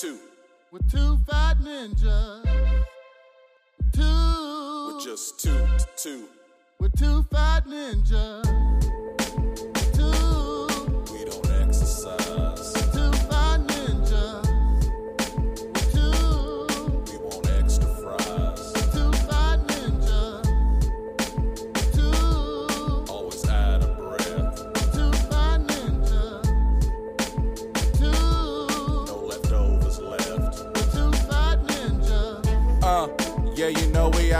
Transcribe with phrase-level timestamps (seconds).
[0.00, 0.18] two.
[0.72, 2.44] With two fat ninjas.
[3.92, 4.94] Two.
[4.94, 6.24] With just two to two.
[6.78, 8.49] With two fat ninjas.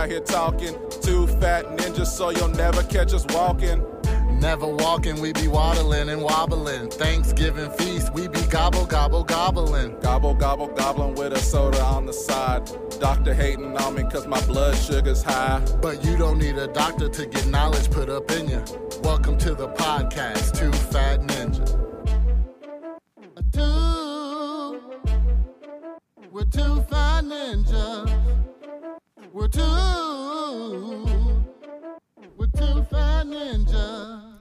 [0.01, 0.75] Out here talking.
[1.03, 3.85] Two fat ninjas, so you'll never catch us walking.
[4.41, 6.89] Never walking, we be waddling and wobbling.
[6.89, 10.01] Thanksgiving feast, we be gobble, gobble, gobbling.
[10.01, 12.63] Gobble, gobble, gobbling with a soda on the side.
[12.99, 15.61] Doctor hating on me cause my blood sugar's high.
[15.83, 18.65] But you don't need a doctor to get knowledge put up in you.
[19.03, 21.77] Welcome to the podcast, Two Fat Ninja.
[23.53, 24.81] Two,
[26.31, 28.50] we're two fat ninjas.
[29.33, 29.63] We're two,
[32.37, 34.39] we're two fat ninjas.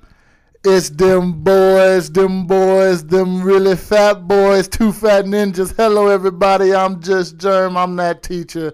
[0.66, 5.76] It's them boys, them boys, them really fat boys, two fat ninjas.
[5.78, 6.74] Hello, everybody.
[6.74, 7.78] I'm just Germ.
[7.78, 8.74] I'm that teacher.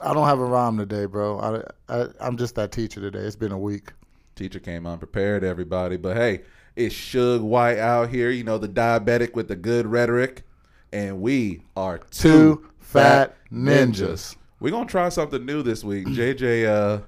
[0.00, 1.40] I don't have a rhyme today, bro.
[1.40, 3.18] I, I, I'm just that teacher today.
[3.18, 3.92] It's been a week.
[4.36, 5.96] Teacher came unprepared, everybody.
[5.96, 6.42] But hey,
[6.76, 10.44] it's Suge White out here, you know, the diabetic with the good rhetoric.
[10.92, 14.36] And we are two, Two fat ninjas.
[14.60, 16.06] We're gonna try something new this week.
[16.06, 17.00] JJ uh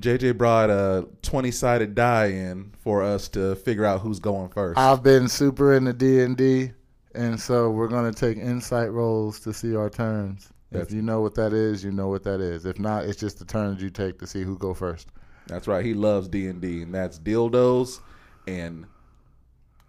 [0.00, 4.78] JJ brought a 20 sided die in for us to figure out who's going first.
[4.78, 6.70] I've been super into D and D,
[7.14, 10.48] and so we're gonna take insight rolls to see our turns.
[10.70, 12.66] That's- if you know what that is, you know what that is.
[12.66, 15.08] If not, it's just the turns you take to see who go first.
[15.46, 15.84] That's right.
[15.84, 18.00] He loves D and D, and that's dildos,
[18.46, 18.84] and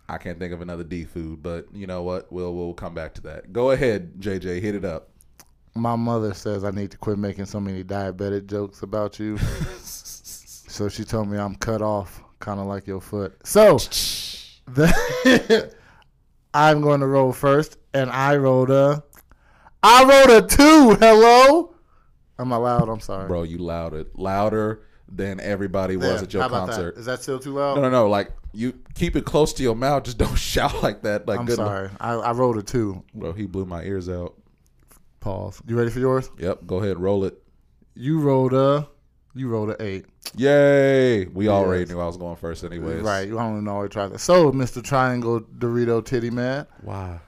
[0.07, 1.43] I can't think of another D food.
[1.43, 2.31] But you know what?
[2.31, 3.51] We'll we'll come back to that.
[3.51, 4.61] Go ahead, JJ.
[4.61, 5.09] Hit it up.
[5.75, 9.37] My mother says I need to quit making so many diabetic jokes about you.
[9.79, 13.37] so she told me I'm cut off, kind of like your foot.
[13.43, 13.77] So
[14.67, 15.73] the,
[16.53, 19.03] I'm going to roll first, and I rolled a.
[19.81, 20.95] I rolled a two.
[20.99, 21.73] Hello.
[22.37, 22.89] I'm I loud?
[22.89, 23.27] I'm sorry.
[23.27, 26.23] Bro, you louder, louder than everybody was There.
[26.23, 26.95] at your concert.
[26.95, 26.99] That?
[26.99, 27.75] Is that still too loud?
[27.75, 28.09] No, no, no.
[28.09, 30.03] Like you keep it close to your mouth.
[30.03, 31.27] Just don't shout like that.
[31.27, 31.57] Like I'm good.
[31.57, 31.89] sorry.
[31.99, 33.03] I, I rolled a two.
[33.13, 34.35] Bro, he blew my ears out.
[35.19, 35.61] Pause.
[35.67, 36.29] You ready for yours?
[36.37, 36.65] Yep.
[36.65, 37.41] Go ahead, roll it.
[37.95, 38.87] You rolled a.
[39.35, 40.05] You rolled a eight.
[40.35, 41.25] Yay!
[41.25, 43.01] We already knew I was going first, anyways.
[43.01, 43.27] Right.
[43.27, 44.19] You don't know what that.
[44.19, 44.83] So, Mr.
[44.83, 47.19] Triangle Dorito Titty Man, Wow.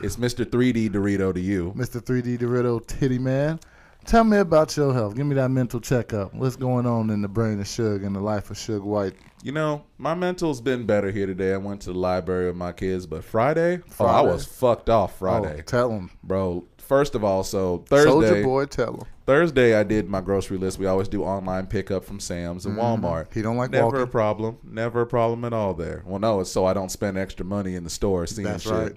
[0.00, 0.44] It's Mr.
[0.44, 1.72] 3D Dorito to you.
[1.76, 2.00] Mr.
[2.00, 3.58] 3D Dorito Titty Man,
[4.04, 5.16] tell me about your health.
[5.16, 6.32] Give me that mental checkup.
[6.34, 9.14] What's going on in the brain of Suge and the life of Suge White?
[9.42, 11.52] You know, my mental's been better here today.
[11.54, 15.14] I went to the library with my kids, but Friday, oh, I was fucked off
[15.14, 16.10] oh, Friday, Oh, tell him.
[16.22, 16.64] bro.
[16.84, 19.02] First of all, so Soldier Thursday, Boy, tell him.
[19.26, 20.78] Thursday I did my grocery list.
[20.78, 23.24] We always do online pickup from Sam's and Walmart.
[23.24, 23.38] Mm-hmm.
[23.38, 24.58] He don't like Never a problem.
[24.62, 26.02] Never a problem at all there.
[26.06, 28.72] Well, no, it's so I don't spend extra money in the store seeing That's shit.
[28.72, 28.92] right.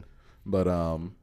[0.46, 1.16] But um,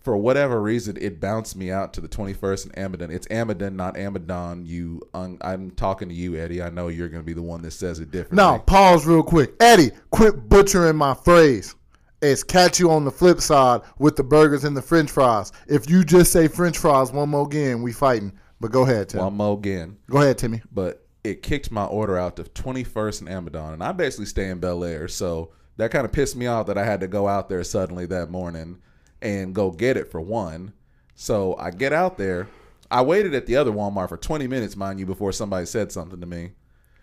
[0.00, 3.10] for whatever reason, it bounced me out to the 21st and Amidon.
[3.10, 4.66] It's Amidon, not Amidon.
[4.66, 6.62] You, un- I'm talking to you, Eddie.
[6.62, 8.36] I know you're going to be the one that says it differently.
[8.36, 9.54] Now, pause real quick.
[9.60, 11.74] Eddie, quit butchering my phrase.
[12.20, 15.52] It's catch you on the flip side with the burgers and the french fries.
[15.68, 18.32] If you just say french fries one more again, we fighting.
[18.60, 19.20] But go ahead, Tim.
[19.20, 19.96] one more again.
[20.10, 20.60] Go ahead, Timmy.
[20.72, 24.58] but it kicked my order out to 21st and Amidon, and I basically stay in
[24.58, 27.48] Bel Aire, so that kind of pissed me off that I had to go out
[27.48, 28.78] there suddenly that morning
[29.22, 30.72] and go get it for one.
[31.14, 32.48] So I get out there.
[32.90, 36.20] I waited at the other Walmart for 20 minutes, mind you, before somebody said something
[36.20, 36.52] to me.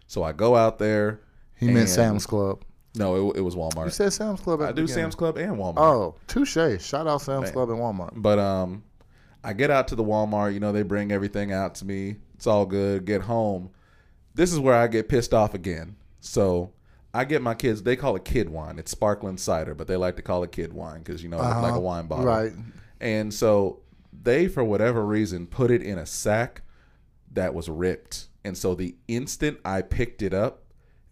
[0.08, 1.22] So I go out there.
[1.56, 2.64] He meant Sam's Club.
[2.96, 3.86] No, it, it was Walmart.
[3.86, 5.04] You said Sam's Club at I the do beginning.
[5.04, 5.78] Sam's Club and Walmart.
[5.78, 6.84] Oh, touche.
[6.84, 8.14] Shout out Sam's Club and Walmart.
[8.16, 8.84] But um,
[9.44, 10.54] I get out to the Walmart.
[10.54, 12.18] You know, they bring everything out to me.
[12.36, 13.06] It's all good.
[13.06, 13.70] Get home.
[14.34, 15.96] This is where I get pissed off again.
[16.20, 16.74] So
[17.14, 17.82] I get my kids.
[17.84, 18.78] They call it kid wine.
[18.78, 21.62] It's sparkling cider, but they like to call it kid wine because you know, it's
[21.62, 22.26] like a wine bottle.
[22.26, 22.52] Right.
[23.00, 23.82] And so
[24.12, 26.64] they, for whatever reason, put it in a sack
[27.32, 28.28] that was ripped.
[28.44, 30.64] And so the instant I picked it up,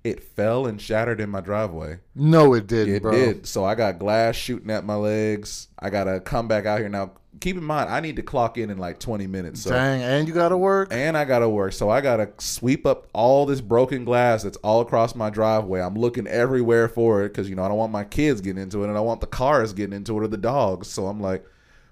[0.03, 1.99] it fell and shattered in my driveway.
[2.15, 3.11] No, it didn't, It bro.
[3.13, 3.45] did.
[3.47, 5.69] So I got glass shooting at my legs.
[5.79, 7.11] I gotta come back out here now.
[7.39, 9.61] Keep in mind, I need to clock in in like 20 minutes.
[9.63, 10.89] So Dang, and you got to work?
[10.91, 11.73] and I gotta work.
[11.73, 15.81] So I gotta sweep up all this broken glass that's all across my driveway.
[15.81, 18.83] I'm looking everywhere for it because you know I don't want my kids getting into
[18.83, 20.87] it, and I want the cars getting into it or the dogs.
[20.89, 21.43] So I'm like,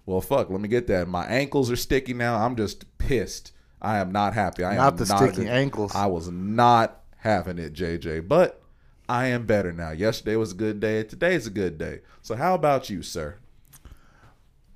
[0.06, 1.08] well, fuck, let me get that.
[1.08, 2.38] My ankles are sticky now.
[2.38, 3.52] I'm just pissed.
[3.82, 4.64] I am not happy.
[4.64, 5.96] I am Not am the not sticky good- ankles.
[5.96, 8.28] I was not having it, JJ.
[8.28, 8.62] But
[9.08, 9.92] I am better now.
[9.92, 11.04] Yesterday was a good day.
[11.04, 12.02] Today's a good day.
[12.22, 13.38] So how about you, sir?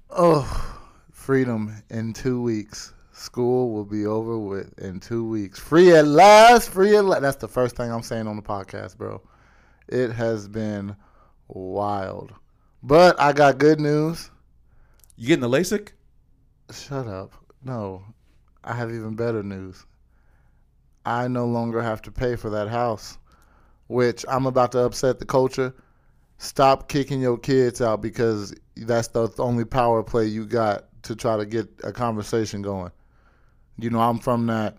[0.10, 0.80] Oh,
[1.12, 2.94] freedom in two weeks.
[3.12, 5.60] School will be over with in two weeks.
[5.60, 6.70] Free at last.
[6.70, 7.22] Free at last.
[7.22, 9.22] That's the first thing I'm saying on the podcast, bro.
[9.88, 10.96] It has been
[11.48, 12.34] wild.
[12.84, 14.30] But I got good news.
[15.16, 15.92] You getting the LASIK?
[16.72, 17.34] Shut up.
[17.64, 18.04] No,
[18.64, 19.86] I have even better news.
[21.06, 23.18] I no longer have to pay for that house,
[23.88, 25.74] which I'm about to upset the culture.
[26.38, 31.38] Stop kicking your kids out because that's the only power play you got to try
[31.38, 32.92] to get a conversation going.
[33.78, 34.78] You know, I'm from that.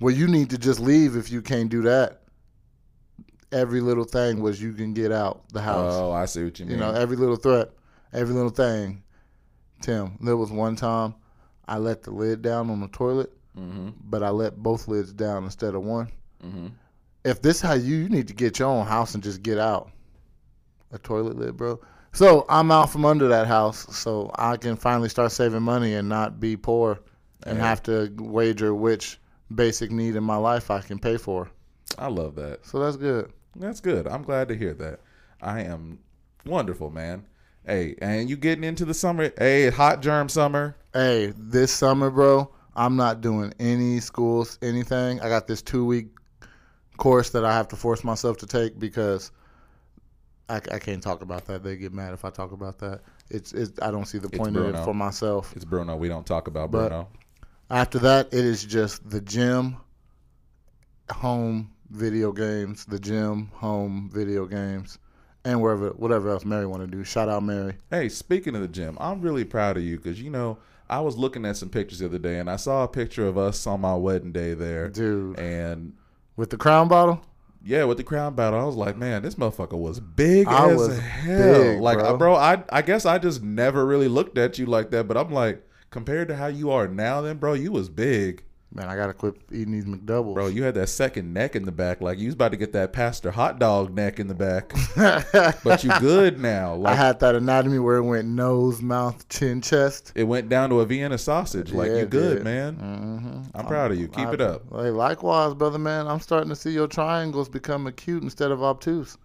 [0.00, 2.22] Well, you need to just leave if you can't do that.
[3.52, 5.94] Every little thing was you can get out the house.
[5.94, 6.74] Oh, I see what you mean.
[6.74, 7.70] You know, every little threat,
[8.12, 9.02] every little thing.
[9.80, 11.14] Tim, there was one time
[11.66, 13.90] I let the lid down on the toilet, mm-hmm.
[14.04, 16.10] but I let both lids down instead of one.
[16.44, 16.68] Mm-hmm.
[17.24, 19.90] If this how you, you need to get your own house and just get out.
[20.92, 21.80] A toilet lid, bro.
[22.12, 26.08] So I'm out from under that house, so I can finally start saving money and
[26.08, 27.00] not be poor
[27.44, 27.64] and Hey.
[27.64, 29.18] have to wager which
[29.52, 31.50] basic need in my life I can pay for.
[31.98, 32.64] I love that.
[32.66, 33.32] So that's good.
[33.56, 34.06] That's good.
[34.06, 35.00] I'm glad to hear that.
[35.42, 35.98] I am
[36.46, 37.26] wonderful, man.
[37.66, 39.32] Hey, and you getting into the summer?
[39.38, 40.76] Hey, hot germ summer.
[40.92, 45.20] Hey, this summer, bro, I'm not doing any schools, anything.
[45.20, 46.08] I got this two week
[46.96, 49.30] course that I have to force myself to take because
[50.48, 51.62] I, I can't talk about that.
[51.62, 53.00] They get mad if I talk about that.
[53.30, 55.52] It's, it's I don't see the point in it for myself.
[55.56, 55.96] It's Bruno.
[55.96, 57.08] We don't talk about But- Bruno.
[57.70, 59.78] After that, it is just the gym,
[61.10, 64.98] home video games, the gym, home video games,
[65.46, 67.02] and wherever whatever else Mary want to do.
[67.04, 67.74] Shout out Mary.
[67.90, 70.58] Hey, speaking of the gym, I'm really proud of you because you know
[70.88, 73.38] I was looking at some pictures the other day and I saw a picture of
[73.38, 75.94] us on my wedding day there, Dude, and
[76.36, 77.24] with the crown bottle,
[77.64, 80.76] yeah, with the crown battle, I was like, man, this motherfucker was big I as
[80.78, 81.62] was hell.
[81.62, 82.16] big, like, bro.
[82.18, 85.30] bro, I I guess I just never really looked at you like that, but I'm
[85.32, 88.44] like, compared to how you are now, then, bro, you was big.
[88.74, 90.34] Man, I gotta quit eating these McDoubles.
[90.34, 92.00] Bro, you had that second neck in the back.
[92.00, 94.72] Like you was about to get that pastor hot dog neck in the back.
[95.64, 96.72] but you good now.
[96.74, 100.12] I Like had that anatomy where it went nose, mouth, chin, chest.
[100.14, 101.72] it went down to a Vienna sausage.
[101.72, 102.44] Like Yeah, you good, did.
[102.44, 102.76] man.
[102.76, 103.42] Mm-hmm.
[103.56, 104.08] I'm proud of you.
[104.08, 104.62] Keep it up.
[104.70, 106.06] Hey, likewise, brother man.
[106.06, 109.16] I'm starting to see your triangles become acute instead of obtuse.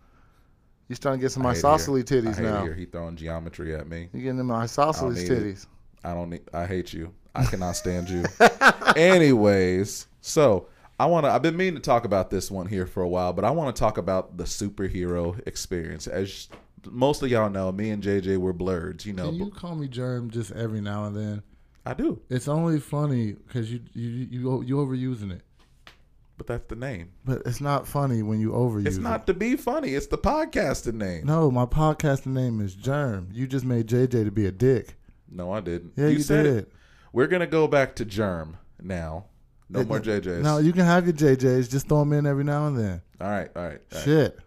[0.88, 2.66] You starting to get some I isosceles I titties to now.
[2.72, 4.10] he throwing geometry at me.
[4.12, 5.44] You getting them isosceles need it.
[5.44, 5.68] titties.
[6.04, 6.42] I don't need.
[6.54, 7.14] I hate you.
[7.36, 8.24] I cannot stand you.
[8.96, 10.68] Anyways, so
[11.00, 11.32] I want to.
[11.32, 13.76] I've been meaning to talk about this one here for a while, but I want
[13.76, 16.08] to talk about the superhero experience.
[16.08, 16.50] As
[16.90, 19.06] most of y'all know, me and JJ were blurred.
[19.06, 21.44] You know, Can you call me Germ just every now and then?
[21.86, 25.42] I do, It's only funny because you you you you overusing it.
[26.38, 27.10] but that's the name.
[27.26, 29.96] But it's not funny when you overuse It's not to be funny.
[29.96, 31.26] It's the podcasting name.
[31.26, 33.30] No, my podcasting name is Germ.
[33.32, 34.96] You just made JJ to be a dick.
[35.32, 35.94] No, I didn't.
[35.96, 36.58] Yeah, you, said did.
[36.58, 36.72] it.
[37.14, 39.26] We're gonna go back to Germ now.
[39.70, 40.42] No more JJs.
[40.42, 41.70] No, you can have your JJs.
[41.70, 43.02] Just throw them in every now and then.
[43.22, 43.80] all right, all right.
[43.92, 44.04] all right.
[44.04, 44.40] Shit.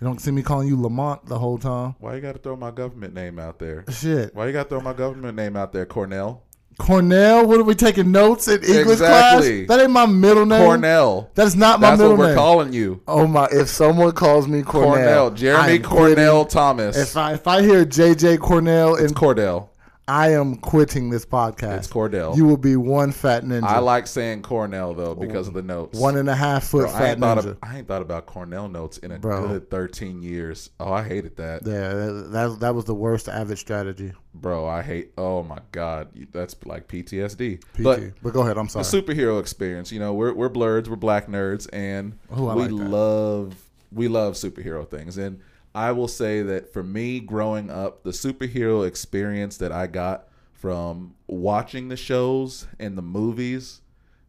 [0.00, 1.94] You don't see me calling you Lamont the whole time.
[1.98, 3.84] Why you got to throw my government name out there?
[3.90, 4.34] Shit.
[4.34, 6.42] Why you got to throw my government name out there, Cornell?
[6.78, 7.46] Cornell?
[7.46, 9.66] What are we taking notes in English Exactly.
[9.66, 9.68] class?
[9.78, 10.64] That ain't my middle name.
[10.64, 11.30] Cornell.
[11.34, 12.36] That is not my That's middle what we're name.
[12.36, 13.02] calling you.
[13.06, 13.48] Oh my!
[13.52, 15.30] If someone calls me Cornell, Cornell.
[15.32, 16.50] Jeremy I'm Cornell quitting.
[16.50, 16.96] Thomas.
[16.96, 19.68] If I if I hear JJ Cornell it's and Cordell.
[20.10, 21.78] I am quitting this podcast.
[21.78, 22.36] It's Cordell.
[22.36, 23.62] You will be one fat ninja.
[23.62, 25.96] I like saying Cornell though because of the notes.
[25.96, 27.46] one and a half foot Bro, I, fat ain't thought ninja.
[27.50, 29.46] of, I ain't thought about Cornell notes in a Bro.
[29.46, 30.70] good 13 years.
[30.80, 31.64] Oh, I hated that.
[31.64, 34.12] yeah, that, that that was the worst avid strategy.
[34.34, 35.12] Bro, I hate.
[35.16, 37.60] Oh my god, that's like PTSD.
[37.60, 37.82] PT.
[37.84, 38.58] But But, go ahead.
[38.58, 38.84] I'm sorry.
[38.84, 39.92] the superhero experience.
[39.92, 43.54] You know, we're we're blurs, we're black nerds, and Ooh, we like love
[43.92, 45.18] we love superhero things.
[45.18, 45.40] And
[45.74, 51.14] I will say that for me, growing up, the superhero experience that I got from
[51.26, 53.80] watching the shows and the movies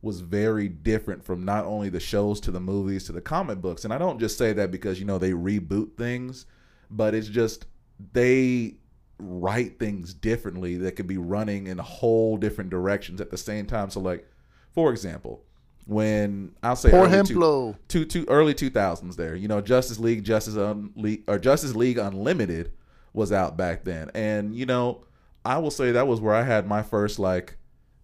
[0.01, 3.83] was very different from not only the shows to the movies to the comic books.
[3.83, 6.45] And I don't just say that because you know they reboot things,
[6.89, 7.65] but it's just
[8.13, 8.75] they
[9.19, 13.89] write things differently that could be running in whole different directions at the same time.
[13.89, 14.27] So like
[14.71, 15.43] for example,
[15.85, 17.75] when I'll say Por early two- ejemplo.
[17.87, 22.71] two, two early 2000s there, you know, Justice League, Justice Unle- or Justice League Unlimited
[23.13, 24.09] was out back then.
[24.13, 25.03] And you know,
[25.43, 27.57] I will say that was where I had my first like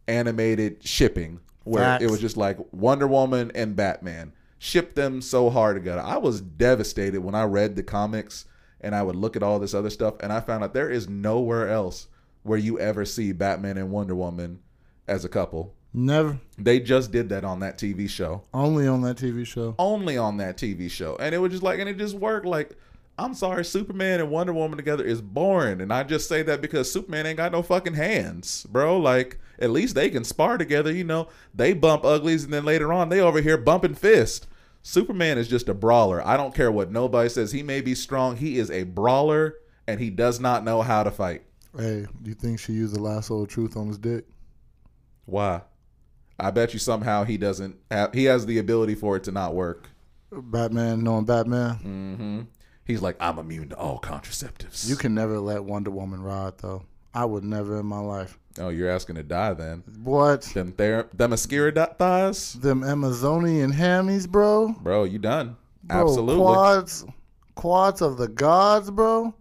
[0.07, 2.03] animated shipping where Facts.
[2.03, 4.33] it was just like Wonder Woman and Batman.
[4.59, 6.01] Shipped them so hard together.
[6.01, 8.45] I was devastated when I read the comics
[8.81, 11.07] and I would look at all this other stuff and I found out there is
[11.07, 12.07] nowhere else
[12.43, 14.59] where you ever see Batman and Wonder Woman
[15.07, 15.73] as a couple.
[15.99, 16.39] Never.
[16.59, 19.73] They just did that on that TV show Only on that TV show.
[19.79, 21.15] only on that TV show.
[21.19, 22.45] And it was just like, and it just worked.
[22.45, 22.77] Like,
[23.17, 25.81] I'm sorry, Superman and Wonder Woman together is boring.
[25.81, 28.99] And I just say that because Superman ain't got no fucking hands, bro.
[28.99, 31.29] Like, at least they can spar together, you know.
[31.55, 34.45] They bump uglies and then later on they over here bumping fist.
[34.83, 36.25] Superman is just a brawler.
[36.25, 37.51] I don't care what nobody says.
[37.53, 38.37] He may be strong.
[38.37, 39.55] He is a brawler
[39.87, 41.41] and he does not know how to fight.
[41.75, 44.25] Hey, do you think she used the lasso of truth on his dick?
[45.25, 45.61] Why?
[46.39, 49.55] I bet you somehow he doesn't have he has the ability for it to not
[49.55, 49.89] work.
[50.31, 52.41] Batman, knowing Batman, hmm
[52.85, 54.87] He's like, I'm immune to all contraceptives.
[54.89, 56.83] you can never let Wonder Woman ride though.
[57.13, 58.37] I would never in my life.
[58.59, 59.83] Oh, you're asking to die then.
[60.03, 60.43] What?
[60.53, 62.53] Them ther- them mascara dot thighs?
[62.53, 64.69] Them Amazonian hammies, bro.
[64.81, 65.57] Bro, you done.
[65.83, 66.43] Bro, Absolutely.
[66.43, 67.05] Quads,
[67.55, 69.33] quads of the gods, bro.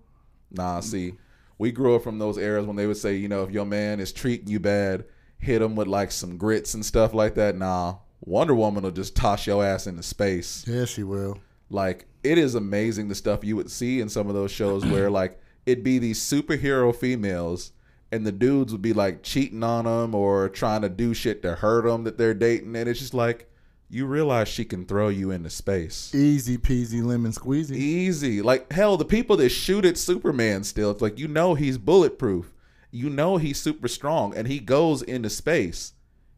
[0.50, 1.15] Nah, see,
[1.59, 4.00] we grew up from those eras when they would say, you know, if your man
[4.00, 5.05] is treating you bad,
[5.38, 7.57] hit them with like some grits and stuff like that.
[7.57, 10.64] Nah, Wonder Woman will just toss your ass into space.
[10.66, 11.38] Yeah, she will.
[11.71, 15.11] Like, it is amazing the stuff you would see in some of those shows where,
[15.11, 17.73] like, it'd be these superhero females
[18.12, 21.57] and the dudes would be like cheating on them or trying to do shit to
[21.57, 22.76] hurt them that they're dating.
[22.76, 23.50] And it's just like,
[23.88, 26.14] you realize she can throw you into space.
[26.14, 27.76] Easy peasy lemon squeezy.
[27.76, 28.43] Easy.
[28.43, 32.52] Like hell, the people that shoot at Superman still, it's like you know he's bulletproof.
[32.97, 35.93] You know he's super strong and he goes into space.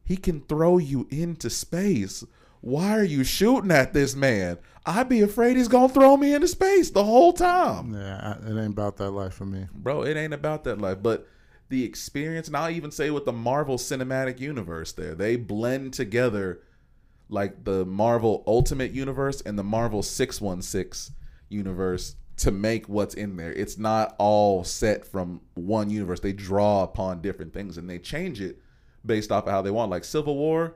[0.04, 2.24] He can throw you into space.
[2.60, 4.58] Why are you shooting at this man?
[4.84, 7.94] I'd be afraid he's gonna throw me into space the whole time.
[7.94, 9.66] Yeah, it ain't about that life for me.
[9.72, 10.98] Bro, it ain't about that life.
[11.02, 11.28] But
[11.68, 16.62] the experience, and I'll even say with the Marvel Cinematic Universe there, they blend together
[17.28, 21.14] like the Marvel Ultimate Universe and the Marvel 616
[21.50, 23.52] universe to make what's in there.
[23.52, 26.20] It's not all set from one universe.
[26.20, 28.58] They draw upon different things and they change it
[29.04, 29.90] based off of how they want.
[29.90, 30.74] Like Civil War,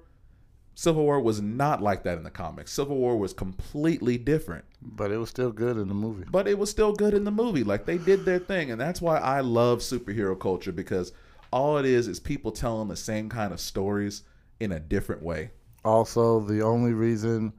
[0.75, 2.73] Civil War was not like that in the comics.
[2.73, 6.25] Civil War was completely different But it was still good in the movie.
[6.31, 7.63] but it was still good in the movie.
[7.65, 11.13] Like they did their thing, and that's why I love superhero culture because
[11.53, 14.23] all it is is people telling the same kind of stories
[14.61, 15.51] in a different way.
[15.85, 17.53] Also, the only reason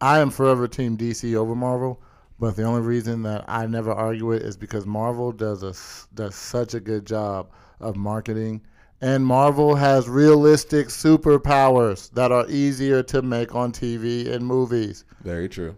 [0.00, 2.02] I am forever Team DC over Marvel,
[2.38, 6.08] but the only reason that I never argue it is because Marvel does a s-
[6.14, 8.62] does such a good job of marketing,
[9.00, 15.04] and Marvel has realistic superpowers that are easier to make on TV and movies.
[15.22, 15.76] Very true.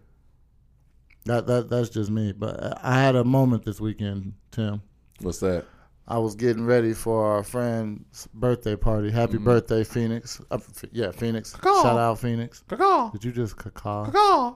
[1.26, 2.32] That that that's just me.
[2.32, 4.82] But I had a moment this weekend, Tim.
[5.20, 5.64] What's that?
[6.06, 9.10] I was getting ready for our friend's birthday party.
[9.10, 10.38] Happy birthday, Phoenix!
[10.50, 11.54] Uh, F- yeah, Phoenix.
[11.54, 11.82] Caw.
[11.82, 12.62] Shout out, Phoenix.
[12.68, 14.10] Caw, Did you just cacaw?
[14.12, 14.54] caw,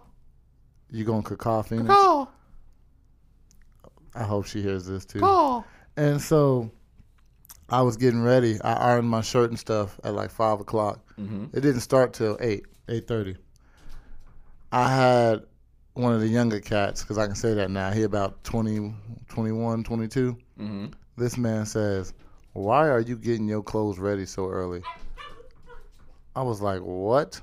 [0.90, 1.88] You going cacaw, Phoenix?
[1.88, 2.26] caw,
[4.14, 5.20] I hope she hears this too.
[5.20, 5.62] caw.
[5.96, 6.70] And so,
[7.68, 8.60] I was getting ready.
[8.62, 11.00] I ironed my shirt and stuff at like five o'clock.
[11.20, 11.56] Mm-hmm.
[11.56, 13.36] It didn't start till eight, eight thirty.
[14.72, 15.42] I had
[15.94, 17.90] one of the younger cats because I can say that now.
[17.90, 18.94] He about 20,
[19.28, 20.38] 21, 22.
[20.60, 20.86] Mm-hmm.
[21.16, 22.14] This man says,
[22.52, 24.82] "Why are you getting your clothes ready so early?"
[26.36, 27.40] I was like, "What?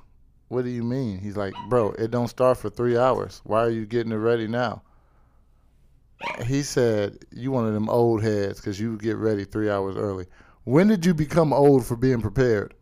[0.55, 3.41] What do you mean?" He's like, "Bro, it don't start for three hours.
[3.43, 4.83] Why are you getting it ready now?"
[6.45, 10.27] He said, "You one of them old heads because you get ready three hours early.
[10.63, 12.73] When did you become old for being prepared?"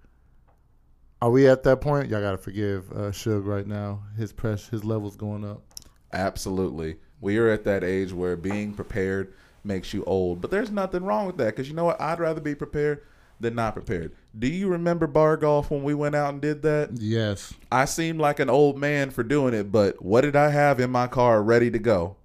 [1.20, 2.10] Are we at that point?
[2.10, 4.04] Y'all gotta forgive uh, Suge right now.
[4.18, 5.64] His press, his levels going up.
[6.12, 6.98] Absolutely.
[7.22, 10.42] We are at that age where being prepared makes you old.
[10.42, 12.00] But there's nothing wrong with that because you know what?
[12.00, 13.04] I'd rather be prepared
[13.40, 14.12] than not prepared.
[14.38, 16.90] Do you remember bar golf when we went out and did that?
[16.94, 17.54] Yes.
[17.72, 20.90] I seemed like an old man for doing it, but what did I have in
[20.90, 22.16] my car ready to go?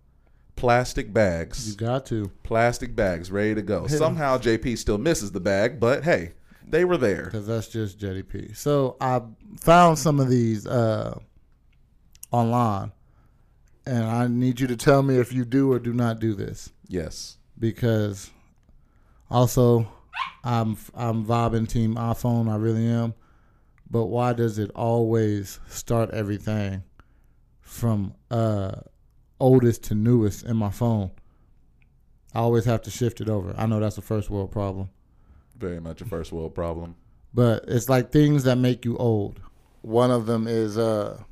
[0.57, 1.69] Plastic bags.
[1.71, 2.31] You got to.
[2.43, 3.87] Plastic bags ready to go.
[3.87, 6.33] Somehow JP still misses the bag, but hey,
[6.67, 7.25] they were there.
[7.27, 8.57] because that's just JDP.
[8.57, 9.21] So I
[9.61, 11.19] found some of these uh,
[12.33, 12.93] online,
[13.87, 16.71] and I need you to tell me if you do or do not do this
[16.88, 17.37] Yes.
[17.59, 18.31] because
[19.31, 19.87] also
[20.45, 22.51] I'm I'm vibing team iPhone.
[22.51, 23.15] I really am,
[23.91, 26.83] but why does it always start everything
[27.61, 28.73] from uh,
[29.41, 31.11] oldest to newest in my phone?
[32.35, 33.55] I always have to shift it over.
[33.57, 34.91] I know that's a first world problem.
[35.57, 36.95] Very much a first world problem.
[37.35, 39.41] but it's like things that make you old.
[39.83, 41.23] One of them is uh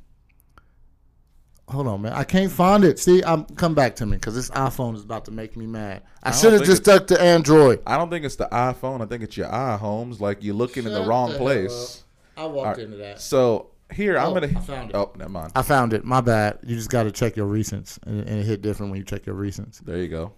[1.69, 2.13] Hold on, man.
[2.13, 2.97] I can't find it.
[2.97, 6.03] See, I'm come back to me because this iPhone is about to make me mad.
[6.23, 7.81] I, don't should have just stuck to Android.
[7.85, 9.01] I don't think it's the iPhone.
[9.01, 10.21] I think it's your eye, Holmes.
[10.21, 12.05] Like you're looking in the wrong the hell place.
[12.37, 12.79] I walked All right.
[12.79, 13.19] into that.
[13.19, 14.47] So here I'm Oh, gonna.
[14.47, 14.95] I found it.
[14.95, 15.51] Oh, never mind.
[15.55, 16.05] I found it.
[16.05, 16.59] My bad.
[16.63, 19.25] You just got to check your recents, and, and it hit different when you check
[19.25, 19.79] your recents.
[19.79, 20.33] There you go.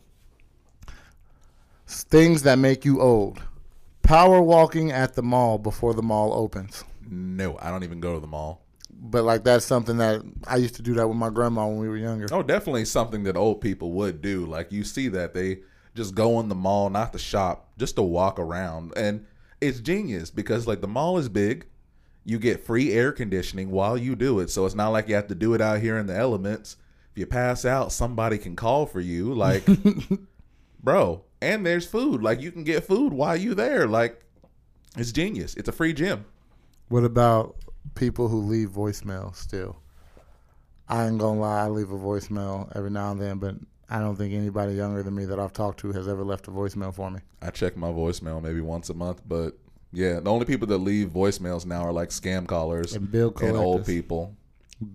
[1.85, 3.41] Things that make you old.
[4.01, 6.83] Power walking at the mall before the mall opens.
[7.07, 8.63] No, I don't even go to the mall.
[8.91, 11.87] But like that's something that I used to do that with my grandma when we
[11.87, 12.27] were younger.
[12.31, 14.45] Oh, definitely something that old people would do.
[14.45, 15.59] Like you see that they
[15.95, 18.93] just go in the mall, not the shop, just to walk around.
[18.95, 19.25] And
[19.61, 21.67] it's genius because like the mall is big.
[22.25, 24.49] You get free air conditioning while you do it.
[24.49, 26.77] So it's not like you have to do it out here in the elements.
[27.11, 29.33] If you pass out, somebody can call for you.
[29.33, 29.65] Like
[30.83, 32.21] bro, and there's food.
[32.21, 33.87] Like you can get food while you there.
[33.87, 34.21] Like
[34.97, 35.55] it's genius.
[35.55, 36.25] It's a free gym.
[36.89, 37.55] What about
[37.95, 39.77] people who leave voicemail still?
[40.87, 43.55] I ain't gonna lie, I leave a voicemail every now and then, but
[43.89, 46.51] I don't think anybody younger than me that I've talked to has ever left a
[46.51, 47.19] voicemail for me.
[47.41, 49.57] I check my voicemail maybe once a month, but
[49.91, 53.57] yeah, the only people that leave voicemails now are like scam callers And bill collectors.
[53.59, 54.35] and old people.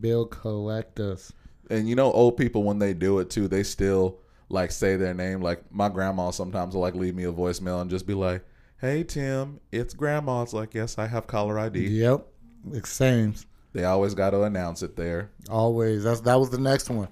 [0.01, 1.33] Bill collectors.
[1.71, 5.15] And you know, old people when they do it too, they still like say their
[5.15, 5.41] name.
[5.41, 8.45] Like my grandma sometimes will like leave me a voicemail and just be like,
[8.81, 12.27] "Hey Tim, it's grandma." It's like, "Yes, I have caller ID." Yep.
[12.73, 13.35] It's same.
[13.73, 15.30] They always got to announce it there.
[15.50, 16.04] Always.
[16.04, 17.09] That's that was the next one.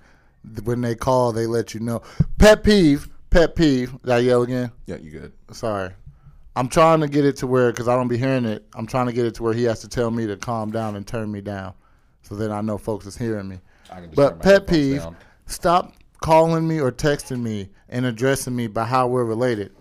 [0.65, 2.03] When they call, they let you know.
[2.39, 3.09] Pet peeve.
[3.31, 3.93] Pet peeve.
[4.03, 4.71] Did I yell again?
[4.87, 5.33] Yeah, you good?
[5.53, 5.91] Sorry.
[6.55, 8.67] I'm trying to get it to where, because I don't be hearing it.
[8.75, 10.97] I'm trying to get it to where he has to tell me to calm down
[10.97, 11.73] and turn me down,
[12.21, 13.59] so then I know folks is hearing me.
[13.91, 15.17] I can just But pet peeve: down.
[15.47, 19.73] stop calling me or texting me and addressing me by how we're related.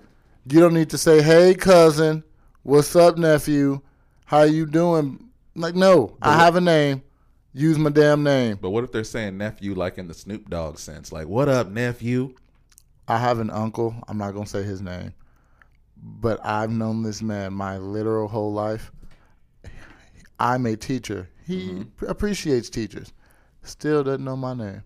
[0.49, 2.23] You don't need to say, "Hey, cousin,"
[2.63, 3.81] "What's up, nephew,"
[4.25, 7.03] "How you doing?" Like, no, I have a name.
[7.53, 8.58] Use my damn name.
[8.62, 11.12] But what if they're saying nephew like in the Snoop Dogg sense?
[11.12, 12.34] Like, what up, nephew?
[13.08, 13.93] I have an uncle.
[14.08, 15.13] I'm not gonna say his name,
[15.98, 18.91] but I've known this man my literal whole life.
[20.39, 21.29] I'm a teacher.
[21.46, 22.05] He Mm-hmm.
[22.08, 23.12] appreciates teachers.
[23.63, 24.84] Still doesn't know my name.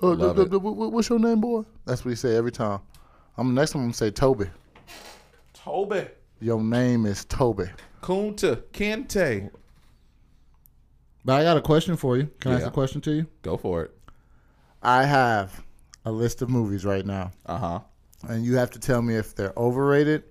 [0.00, 1.64] Oh, Love d- d- d- what's your name, boy?
[1.84, 2.80] That's what he say every time.
[3.36, 4.46] I'm next time I'm gonna say Toby.
[5.52, 6.06] Toby.
[6.40, 7.64] Your name is Toby.
[8.02, 9.50] Kunta Kinte.
[11.26, 12.30] But I got a question for you.
[12.40, 12.68] Can I ask Yeah.
[12.68, 13.26] a question to you?
[13.42, 13.90] Go for it.
[14.80, 15.64] I have
[16.04, 17.80] a list of movies right now, Uh huh.
[18.28, 20.22] and you have to tell me if they're overrated,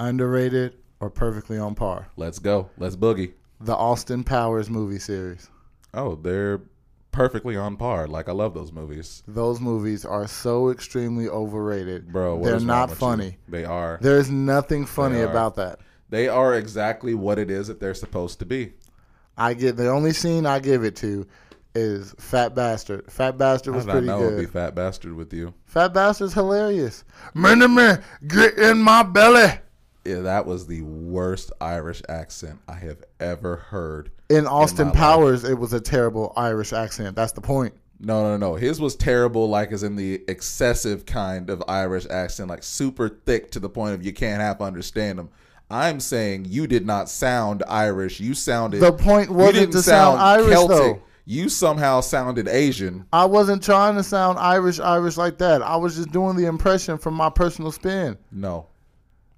[0.00, 2.08] underrated, or perfectly on par.
[2.16, 2.70] Let's go.
[2.76, 3.34] Let's boogie.
[3.60, 5.48] The Austin Powers movie series.
[5.94, 6.62] Oh, they're
[7.12, 8.08] perfectly on par.
[8.08, 12.12] Like I love those movies, Those movies are so extremely overrated.
[12.12, 12.34] bro.
[12.36, 13.26] what They're is wrong not with funny.
[13.26, 13.32] you?
[13.48, 13.98] They are.
[14.02, 15.30] There's nothing funny They are.
[15.30, 15.78] about that.
[16.08, 18.72] They are exactly what it is that they're supposed to be.
[19.36, 21.26] I get the only scene I give it to
[21.74, 23.10] is Fat Bastard.
[23.10, 25.54] Fat Bastard was I pretty know it'd be fat bastard with you?
[25.64, 27.04] Fat Bastard's hilarious.
[27.34, 29.58] Man to man, get in my belly.
[30.04, 34.10] Yeah, that was the worst Irish accent I have ever heard.
[34.28, 34.96] In Austin life.
[34.96, 37.14] Powers, it was a terrible Irish accent.
[37.14, 37.74] That's the point.
[38.00, 38.56] No, no, no.
[38.56, 43.52] His was terrible, like as in the excessive kind of Irish accent, like super thick
[43.52, 45.30] to the point of you can't half understand him.
[45.72, 48.20] I'm saying you did not sound Irish.
[48.20, 48.80] You sounded.
[48.80, 51.02] The point wasn't didn't to sound Irish, though.
[51.24, 53.06] You somehow sounded Asian.
[53.12, 55.62] I wasn't trying to sound Irish, Irish like that.
[55.62, 58.18] I was just doing the impression from my personal spin.
[58.32, 58.66] No,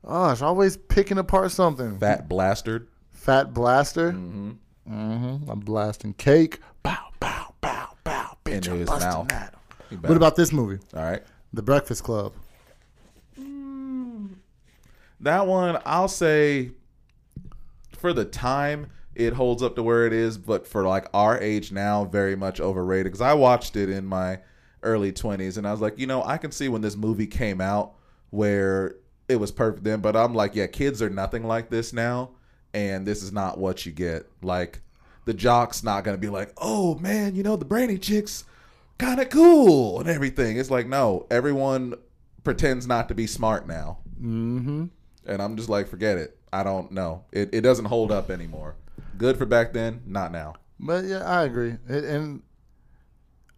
[0.06, 1.98] Oh, Gosh, always picking apart something.
[1.98, 2.88] fat blastard.
[3.12, 4.12] Fat blaster.
[4.12, 4.50] Mm-hmm.
[4.90, 5.50] Mm-hmm.
[5.50, 6.58] I'm blasting cake.
[6.82, 8.36] Bow, bow, bow, bow.
[8.44, 9.28] Bitch, Into I'm his busting mouth.
[9.28, 9.54] that.
[10.00, 10.78] What about this movie?
[10.94, 11.22] All right.
[11.52, 12.32] The Breakfast Club.
[15.24, 16.72] That one, I'll say
[17.92, 21.72] for the time, it holds up to where it is, but for like our age
[21.72, 23.06] now, very much overrated.
[23.06, 24.40] Because I watched it in my
[24.82, 27.60] early 20s and I was like, you know, I can see when this movie came
[27.60, 27.94] out
[28.30, 28.96] where
[29.28, 32.32] it was perfect then, but I'm like, yeah, kids are nothing like this now,
[32.74, 34.30] and this is not what you get.
[34.42, 34.82] Like,
[35.24, 38.44] the jock's not to be like, oh man, you know, the brainy chick's
[38.98, 40.58] kind of cool and everything.
[40.58, 41.94] It's like, no, everyone
[42.42, 44.00] pretends not to be smart now.
[44.20, 44.86] Mm-hmm.
[45.26, 46.38] And I'm just like, forget it.
[46.52, 47.24] I don't know.
[47.32, 48.76] It, it doesn't hold up anymore.
[49.18, 50.54] Good for back then, not now.
[50.78, 51.76] But yeah, I agree.
[51.88, 52.42] It, and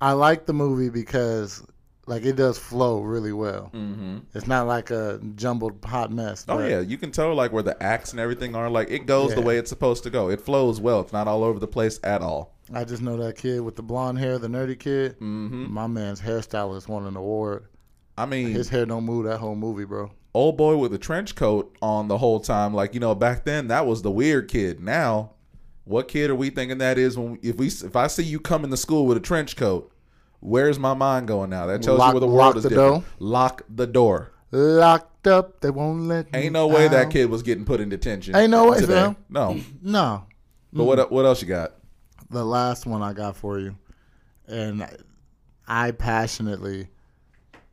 [0.00, 1.62] I like the movie because
[2.07, 3.70] like it does flow really well.
[3.74, 4.18] Mm-hmm.
[4.35, 6.44] It's not like a jumbled hot mess.
[6.48, 8.70] Oh yeah, you can tell like where the acts and everything are.
[8.70, 10.31] Like it goes the way it's supposed to go.
[10.31, 11.00] It flows well.
[11.00, 12.55] It's not all over the place at all.
[12.72, 15.14] I just know that kid with the blonde hair, the nerdy kid.
[15.16, 15.72] Mm-hmm.
[15.72, 17.66] My man's hairstylist won an award.
[18.18, 20.11] I mean, His hair don't move that whole movie, bro.
[20.37, 22.75] Old boy with a trench coat on the whole time.
[22.75, 24.81] Like you know, back then that was the weird kid.
[24.81, 25.33] Now,
[25.85, 27.16] what kid are we thinking that is?
[27.18, 29.90] When if we if I see you coming to school with a trench coat,
[30.40, 31.66] where's my mind going now?
[31.66, 33.03] That tells Lock- you where the world is the different.
[33.03, 33.05] door.
[33.18, 34.33] Lock the door.
[34.53, 37.88] Locked up, they won't let me Ain't no way that kid was getting put in
[37.88, 38.37] detention.
[38.37, 38.92] Ain't no way, today.
[38.94, 39.16] fam.
[39.29, 39.59] No.
[39.83, 40.25] No,
[40.72, 41.72] But what what else you got?
[42.31, 43.77] the last one I got for you,
[44.46, 44.87] and
[45.66, 46.88] I passionately,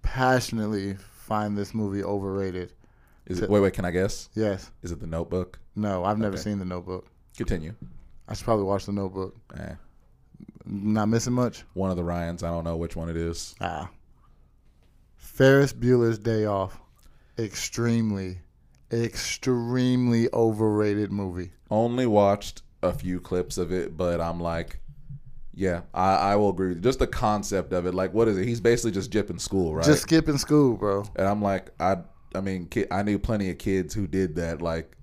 [0.02, 0.98] passionately
[1.34, 2.72] find this movie overrated.
[3.26, 3.74] Is it wait wait?
[3.74, 4.30] Can I guess?
[4.36, 5.58] Yes, Is it The Notebook?
[5.76, 6.44] no, I've never Okay.
[6.44, 7.08] seen The Notebook.
[7.36, 7.74] Continue.
[8.28, 9.36] I should probably watch The Notebook.
[9.58, 9.74] Eh.
[10.66, 11.64] Not missing much.
[11.74, 12.44] One of the Ryans.
[12.44, 13.56] I don't know which one it is.
[13.60, 13.90] Ah.
[15.18, 16.80] Ferris Bueller's Day Off.
[17.40, 18.38] Extremely,
[18.92, 21.52] extremely overrated movie.
[21.72, 24.78] Only watched a few clips of it, but I'm like,
[25.56, 26.76] yeah, I, I will agree.
[26.76, 28.48] Just the concept of it, like, what is it?
[28.48, 29.86] He's basically just jipping school, right?
[29.86, 31.04] Just skipping school, bro.
[31.16, 31.98] and I'm like, I,
[32.36, 34.62] I mean, ki- I knew plenty of kids who did that.
[34.62, 34.96] Like,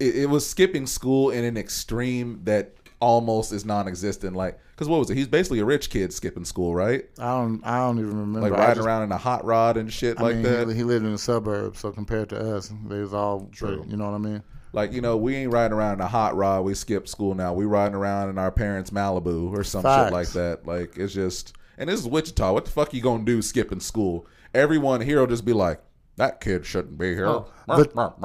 [0.00, 4.34] it, it was skipping school in an extreme that almost is non-existent.
[4.34, 5.16] Like, because what was it?
[5.16, 7.04] He's basically a rich kid skipping school, right?
[7.18, 7.64] I don't.
[7.64, 8.40] I don't even remember.
[8.40, 10.68] Like riding just- around in a hot rod and shit I like mean, that.
[10.68, 13.48] He, he lived in the suburbs, so compared to us, they was all.
[13.52, 13.84] True.
[13.88, 14.42] You know what I mean?
[14.74, 16.64] Like, you know, we ain't riding around in a hot rod.
[16.64, 17.52] We skip school now.
[17.54, 20.66] We riding around in our parents' Malibu or some shit like that.
[20.66, 22.52] Like, it's just, and this is Wichita.
[22.52, 24.26] What the fuck you gonna do skipping school?
[24.52, 25.80] Everyone here will just be like,
[26.16, 27.26] that kid shouldn't be here.
[27.66, 27.84] The,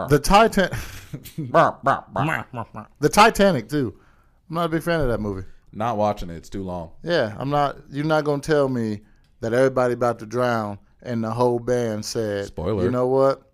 [0.10, 0.70] the Titan,
[3.00, 4.00] the Titanic too.
[4.50, 5.48] I'm not a big fan of that movie.
[5.72, 6.36] Not watching it.
[6.36, 6.92] It's too long.
[7.04, 7.78] Yeah, I'm not.
[7.92, 9.02] You're not gonna tell me
[9.42, 12.84] that everybody about to drown and the whole band said, Spoiler.
[12.84, 13.49] You know what?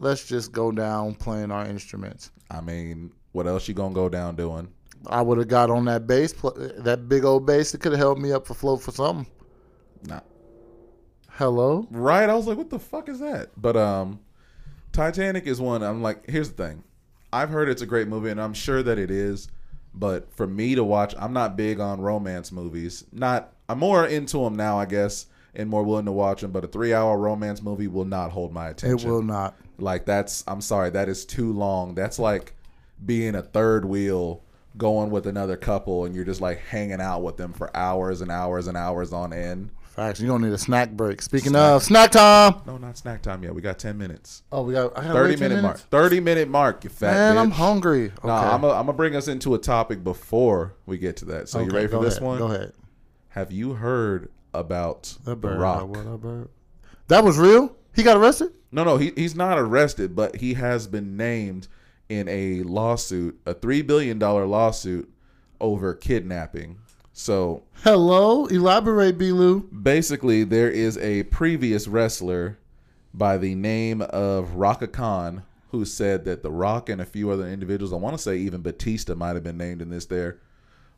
[0.00, 2.30] Let's just go down playing our instruments.
[2.50, 4.68] I mean, what else you gonna go down doing?
[5.06, 7.74] I would have got on that bass, that big old bass.
[7.74, 9.30] It could have held me up for float for something.
[10.04, 10.20] Nah.
[11.28, 11.86] Hello.
[11.90, 12.28] Right?
[12.28, 13.50] I was like, what the fuck is that?
[13.56, 14.20] But um,
[14.92, 15.82] Titanic is one.
[15.82, 16.82] I'm like, here's the thing.
[17.32, 19.48] I've heard it's a great movie, and I'm sure that it is.
[19.94, 23.04] But for me to watch, I'm not big on romance movies.
[23.12, 26.50] Not, I'm more into them now, I guess, and more willing to watch them.
[26.50, 29.08] But a three-hour romance movie will not hold my attention.
[29.08, 29.56] It will not.
[29.82, 31.94] Like that's, I'm sorry, that is too long.
[31.94, 32.54] That's like
[33.04, 34.42] being a third wheel
[34.76, 38.30] going with another couple, and you're just like hanging out with them for hours and
[38.30, 39.70] hours and hours on end.
[39.82, 40.20] Facts.
[40.20, 41.20] You don't need a snack break.
[41.20, 42.54] Speaking of snack time.
[42.64, 43.52] No, not snack time yet.
[43.54, 44.44] We got ten minutes.
[44.52, 44.96] Oh, we got.
[44.96, 45.78] I gotta 30 wait 10 minute mark.
[45.78, 47.40] 30 minute mark, you fat Man, bitch.
[47.40, 48.04] I'm hungry.
[48.06, 48.28] Okay.
[48.28, 51.48] Nah, I'm going to bring us into a topic before we get to that.
[51.48, 52.38] So you ready for this ahead, one?
[52.38, 52.72] Go ahead.
[53.30, 55.88] Have you heard about The, bird, Rock?
[55.88, 56.48] what bird.
[57.08, 57.76] That was real.
[57.94, 58.52] He got arrested.
[58.72, 61.68] No, no, he, he's not arrested, but he has been named
[62.08, 65.12] in a lawsuit, a $3 billion lawsuit
[65.60, 66.78] over kidnapping.
[67.12, 69.32] So Hello, elaborate, B.
[69.32, 69.60] Lou.
[69.64, 72.58] basically, there is a previous wrestler
[73.12, 77.46] by the name of Rhaka Khan who said that The Rock and a few other
[77.46, 80.40] individuals, I want to say even Batista might have been named in this there,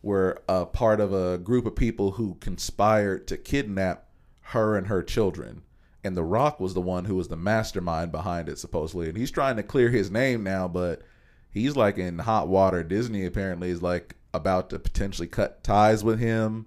[0.03, 4.09] were a part of a group of people who conspired to kidnap
[4.47, 5.63] her and her children.
[6.05, 9.09] And The Rock was the one who was the mastermind behind it, supposedly.
[9.09, 11.03] And he's trying to clear his name now, but
[11.51, 12.83] he's like in hot water.
[12.83, 16.67] Disney apparently is like about to potentially cut ties with him.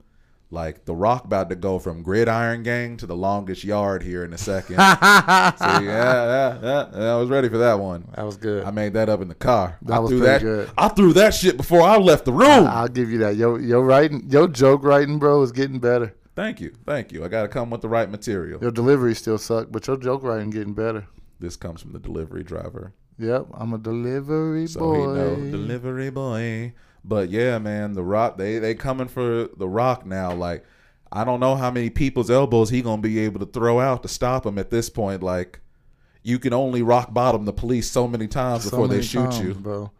[0.51, 4.31] Like The Rock about to go from Gridiron Gang to the longest yard here in
[4.31, 4.75] a second.
[4.77, 8.07] so yeah, yeah, yeah, yeah, I was ready for that one.
[8.15, 8.63] That was good.
[8.63, 9.77] I made that up in the car.
[9.81, 10.41] That I was threw pretty that.
[10.41, 10.69] good.
[10.77, 12.67] I threw that shit before I left the room.
[12.67, 13.35] I'll give you that.
[13.35, 16.15] Yo, yo, writing, yo, joke writing, bro, is getting better.
[16.35, 17.23] Thank you, thank you.
[17.23, 18.59] I got to come with the right material.
[18.61, 21.07] Your delivery still suck, but your joke writing getting better.
[21.39, 24.95] This comes from the delivery driver, Yep, I'm a delivery so boy.
[24.95, 26.73] he know delivery boy.
[27.03, 30.33] But yeah, man, the Rock they they coming for the Rock now.
[30.33, 30.65] Like
[31.11, 34.09] I don't know how many people's elbows he gonna be able to throw out to
[34.09, 35.23] stop him at this point.
[35.23, 35.59] Like
[36.23, 39.39] you can only rock bottom the police so many times So before they shoot times,
[39.39, 39.53] you.
[39.53, 39.91] bro.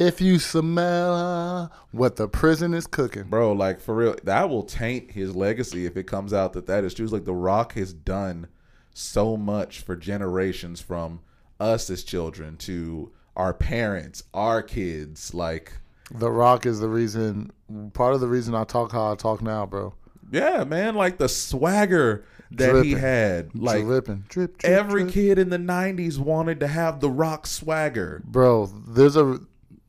[0.00, 4.62] If you smell uh, what the prison is cooking, bro like for real that will
[4.62, 7.74] taint his legacy if it comes out that that is true It's like the rock
[7.74, 8.48] has done
[8.94, 11.20] so much for generations from
[11.60, 15.74] us as children to our parents our kids like
[16.10, 17.52] The Rock is the reason.
[17.92, 19.92] Part of the reason I talk how I talk now, bro.
[20.32, 25.14] yeah man like the swagger that he had like dripping, drip, drip, every drip.
[25.14, 28.66] kid in the 90s wanted to have the rock swagger bro.
[28.66, 29.38] There's a.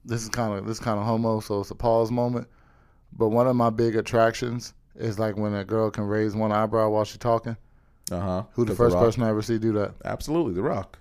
[0.06, 2.48] This is kind of this kind of homo, so it's a pause moment.
[3.14, 6.90] But one of my big attractions is like when a girl can raise one eyebrow
[6.90, 7.56] while she's talking.
[8.12, 9.94] uh-huh Who the first Rock- person I ever see do that?
[10.06, 10.98] absolutely the rock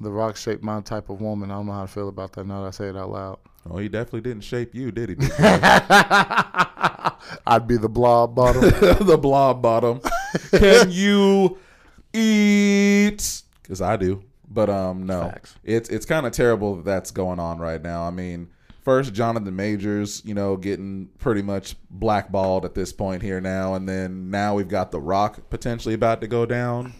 [0.00, 1.50] The Rock shaped my type of woman.
[1.50, 3.38] I don't know how to feel about that now that I say it out loud.
[3.70, 5.16] oh he definitely didn't shape you did he
[7.46, 8.62] I'd be the blob bottom.
[9.06, 10.00] the blob bottom.
[10.50, 11.58] Can you
[12.12, 13.42] eat?
[13.62, 14.22] Because I do.
[14.54, 15.56] But um, no, Facts.
[15.64, 18.04] it's it's kind of terrible that that's going on right now.
[18.04, 18.50] I mean,
[18.82, 23.88] first Jonathan Majors, you know, getting pretty much blackballed at this point here now, and
[23.88, 26.94] then now we've got The Rock potentially about to go down.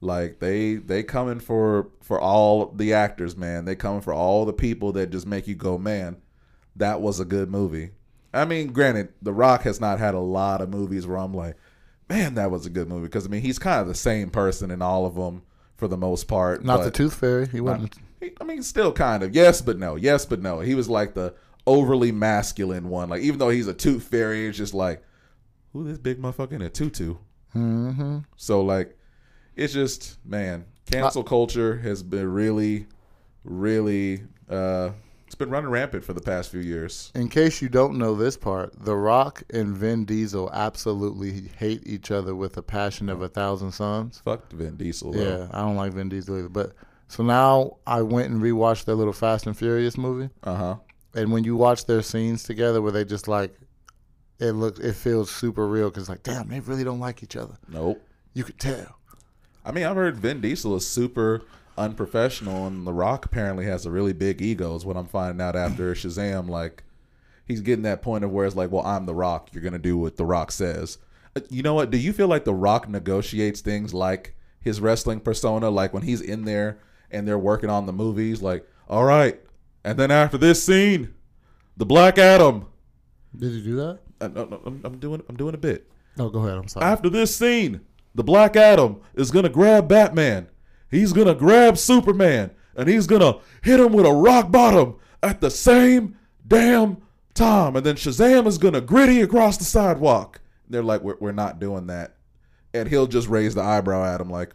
[0.00, 3.64] Like they they coming for for all the actors, man.
[3.64, 6.18] They coming for all the people that just make you go, man,
[6.76, 7.90] that was a good movie.
[8.32, 11.56] I mean, granted, The Rock has not had a lot of movies where I'm like,
[12.08, 14.70] man, that was a good movie because I mean he's kind of the same person
[14.70, 15.42] in all of them
[15.76, 16.64] for the most part.
[16.64, 17.46] Not the Tooth Fairy.
[17.48, 17.94] He wasn't.
[18.20, 20.60] he- I mean, still kind of yes, but no, yes, but no.
[20.60, 21.34] He was like the
[21.66, 23.08] overly masculine one.
[23.08, 25.02] Like even though he's a tooth fairy, it's just like,
[25.72, 27.16] who this big motherfucker in a tutu?
[27.54, 28.18] Mm-hmm.
[28.36, 28.96] So like,
[29.56, 32.86] it's just man, cancel culture has been really,
[33.44, 34.22] really.
[34.48, 34.90] uh
[35.32, 37.10] It's been running rampant for the past few years.
[37.14, 42.10] In case you don't know this part, The Rock and Vin Diesel absolutely hate each
[42.10, 44.20] other with a passion of a thousand suns.
[44.22, 45.12] Fuck Vin Diesel.
[45.12, 45.22] Though.
[45.22, 46.50] Yeah, I don't like Vin Diesel either.
[46.50, 46.74] But
[47.08, 50.76] so now I went and rewatched their little Fast and Furious movie, Uh huh.
[51.14, 53.58] and when you watch their scenes together, where they just like,
[54.38, 57.54] it looks, it feels super real because like, damn, they really don't like each other.
[57.68, 58.06] Nope.
[58.34, 58.98] You could tell.
[59.64, 61.40] I mean, I've heard Vin Diesel is super
[61.78, 64.74] unprofessional, and The Rock apparently has a really big ego.
[64.74, 66.48] Is what I'm finding out after Shazam.
[66.48, 66.84] Like,
[67.46, 69.48] he's getting that point of where it's like, well, I'm The Rock.
[69.52, 70.98] You're gonna do what The Rock says.
[71.36, 71.90] Uh, You know what?
[71.90, 75.70] Do you feel like The Rock negotiates things like his wrestling persona?
[75.70, 76.78] Like when he's in there
[77.10, 79.40] and they're working on the movies, like, all right,
[79.84, 81.14] and then after this scene,
[81.76, 82.66] the Black Adam.
[83.36, 84.00] Did you do that?
[84.20, 85.22] Uh, no, I'm, I'm doing.
[85.28, 85.90] I'm doing a bit.
[86.18, 86.58] No, go ahead.
[86.58, 86.84] I'm sorry.
[86.84, 87.80] After this scene,
[88.14, 90.48] the Black Adam is gonna grab Batman.
[90.92, 95.50] He's gonna grab Superman, and he's gonna hit him with a rock bottom at the
[95.50, 96.98] same damn
[97.34, 97.74] time.
[97.74, 100.40] And then Shazam is gonna gritty across the sidewalk.
[100.68, 102.14] They're like, we're, we're not doing that.
[102.74, 104.54] And he'll just raise the eyebrow at him, like,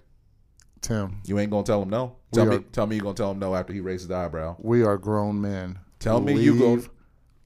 [0.82, 2.16] Tim, you ain't gonna tell him no.
[2.32, 4.56] Tell me, are- tell me you're gonna tell him no after he raises the eyebrow.
[4.60, 5.80] we are grown men.
[6.00, 6.82] Tell me you go-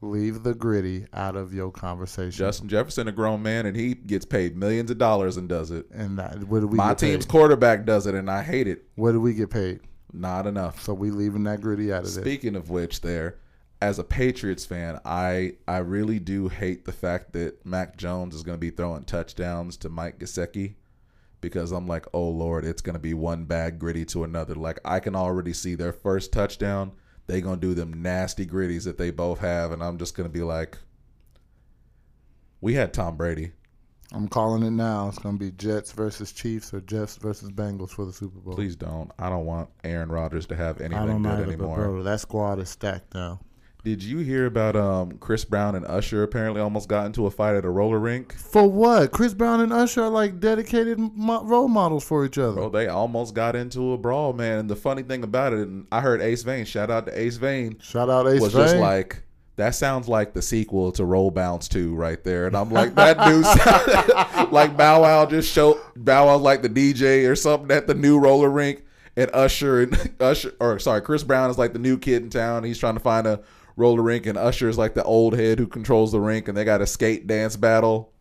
[0.01, 2.31] Leave- the gritty out of your conversation.
[2.31, 5.85] Justin Jefferson, a grown man, and he gets paid millions of dollars and does it.
[5.91, 7.31] and that, what do we My team's paid?
[7.31, 8.85] quarterback does it, and I hate it.
[8.95, 9.81] What do we get paid?
[10.13, 10.81] Not enough.
[10.83, 12.21] So we leaving that gritty out of it.
[12.21, 13.37] Speaking of which, there,
[13.81, 18.43] as a Patriots fan, I I really do hate the fact that Mac Jones is
[18.43, 20.75] going to be throwing touchdowns to Mike Gesicki
[21.39, 24.53] because I'm like, oh lord, it's going to be one bad gritty to another.
[24.55, 26.91] Like I can already see their first touchdown,
[27.31, 30.27] they going to do them nasty gritties that they both have, and I'm just going
[30.27, 30.77] to be like,
[32.59, 33.53] we had Tom Brady.
[34.13, 35.07] I'm calling it now.
[35.07, 38.55] It's gonna be Jets versus Chiefs or Jets versus Bengals for the Super Bowl.
[38.55, 39.09] Please don't.
[39.17, 41.75] I don't want Aaron Rodgers to have anything good but anymore.
[41.77, 43.39] bro, that squad is stacked now.
[43.83, 47.55] Did you hear about um Chris Brown and Usher apparently almost got into a fight
[47.55, 48.33] at a roller rink?
[48.33, 49.11] For what?
[49.11, 52.53] Chris Brown and Usher are like dedicated mo- role models for each other.
[52.53, 54.59] Bro, they almost got into a brawl, man.
[54.59, 57.37] And the funny thing about it, and I heard Ace Vane, shout out to Ace
[57.37, 59.23] Vane, Shout out Ace was just like,
[59.55, 62.45] that sounds like the sequel to Roll Bounce 2 right there.
[62.45, 66.69] And I'm like, that dude sounded like Bow Wow just showed Bow Wow like the
[66.69, 68.83] DJ or something at the new roller rink.
[69.17, 72.63] And Usher and Usher, or sorry, Chris Brown is like the new kid in town.
[72.63, 73.41] He's trying to find a
[73.75, 76.63] roller rink, and Usher is like the old head who controls the rink, and they
[76.63, 78.13] got a skate dance battle.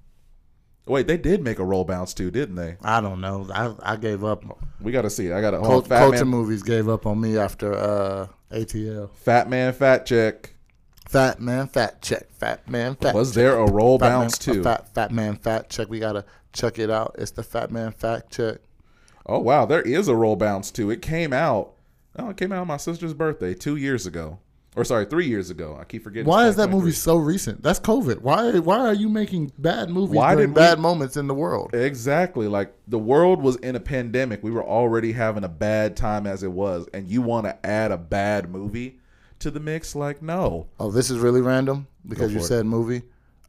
[0.87, 2.77] Wait, they did make a roll bounce too, didn't they?
[2.83, 3.47] I don't know.
[3.53, 4.45] I, I gave up.
[4.81, 5.27] We got to see.
[5.27, 5.33] it.
[5.33, 9.15] I got to Fat culture man, movies gave up on me after uh, ATL.
[9.15, 10.55] Fat man, fat check.
[11.09, 12.31] Fat man, fat check.
[12.33, 13.15] Fat man, fat.
[13.15, 14.63] Was there a roll fat bounce man, too?
[14.63, 15.89] Fat, fat man, fat check.
[15.89, 17.15] We gotta check it out.
[17.19, 18.59] It's the Fat Man Fact Check.
[19.27, 20.91] Oh wow, there is a roll bounce too.
[20.91, 21.73] It came out.
[22.17, 24.39] Oh, it came out on my sister's birthday two years ago,
[24.81, 25.77] or sorry, three years ago.
[25.81, 26.27] I keep forgetting.
[26.29, 27.63] Why is that movie so recent?
[27.63, 28.21] That's COVID.
[28.21, 28.59] Why?
[28.59, 31.75] Why are you making bad movies Why during did we- bad moments in the world?
[31.75, 32.49] Exactly.
[32.49, 34.43] Like the world was in a pandemic.
[34.43, 37.91] We were already having a bad time as it was, and you want to add
[37.93, 38.99] a bad movie
[39.41, 39.95] to the mix?
[39.95, 40.67] Like no.
[40.79, 42.45] Oh, this is really random because you it.
[42.45, 43.03] said movie.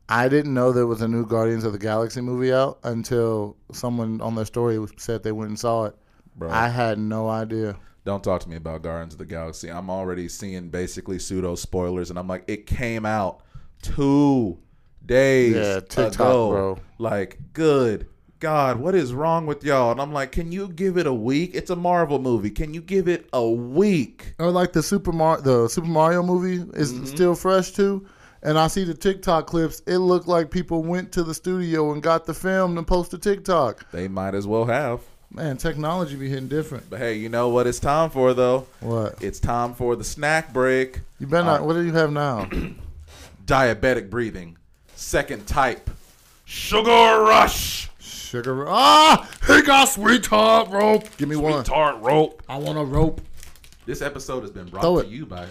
[0.10, 4.20] I didn't know there was a new Guardians of the Galaxy movie out until someone
[4.20, 5.96] on their story said they went and saw it.
[6.36, 6.50] Bro.
[6.52, 7.78] I had no idea.
[8.04, 9.70] Don't talk to me about Guardians of the Galaxy.
[9.70, 13.42] I'm already seeing basically pseudo spoilers, and I'm like, it came out
[13.82, 14.58] two
[15.06, 16.50] days Yeah, TikTok, ago.
[16.50, 16.80] bro.
[16.98, 18.08] Like, good
[18.40, 19.92] God, what is wrong with y'all?
[19.92, 21.52] And I'm like, can you give it a week?
[21.54, 22.50] It's a Marvel movie.
[22.50, 24.34] Can you give it a week?
[24.40, 27.06] Or like the Super Mar- the Super Mario movie is Mm-hmm.
[27.06, 28.04] still fresh too.
[28.42, 29.84] And I see the TikTok clips.
[29.86, 33.86] It looked like people went to the studio and got the film and posted TikTok.
[33.92, 35.02] They might as well have.
[35.34, 36.90] Man, technology be hitting different.
[36.90, 38.68] But hey, you know what it's time for though?
[38.82, 39.22] What?
[39.24, 41.00] It's time for the snack break.
[41.20, 41.64] You better not.
[41.66, 42.50] What do you have now?
[43.46, 44.58] Diabetic breathing.
[44.96, 45.90] Second type.
[46.44, 46.90] Sugar
[47.24, 47.90] rush.
[48.00, 48.66] Sugar.
[48.68, 51.06] Ah, he got sweet tart rope.
[51.18, 51.64] Give me one.
[51.64, 52.44] Tart rope.
[52.50, 53.22] I want a rope.
[53.86, 55.12] This episode has been brought Throw to it.
[55.12, 55.48] you by.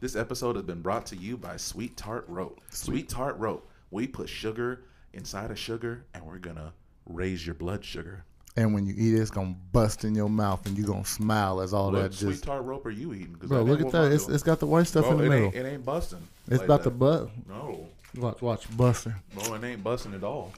[0.00, 2.60] This episode has been brought to you by Sweet Tart Rope.
[2.70, 3.70] Sweet Tart Rope.
[3.90, 6.72] We put sugar inside of sugar, and we're gonna
[7.12, 8.24] raise your blood sugar.
[8.56, 11.60] And when you eat it, it's gonna bust in your mouth, and you're gonna smile
[11.60, 12.14] as all what that.
[12.14, 13.36] Sweet just, tart rope are you eating?
[13.40, 14.10] Bro, look at that!
[14.12, 15.46] It's, it's got the white stuff bro, in the it middle.
[15.46, 16.26] Ain't, it ain't busting.
[16.48, 16.90] It's like about that.
[16.90, 17.30] to bust.
[17.48, 17.86] No.
[18.16, 19.14] Watch, watch, busting.
[19.34, 20.52] Bro, it ain't busting at all.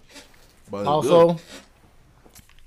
[0.71, 1.43] But also, good.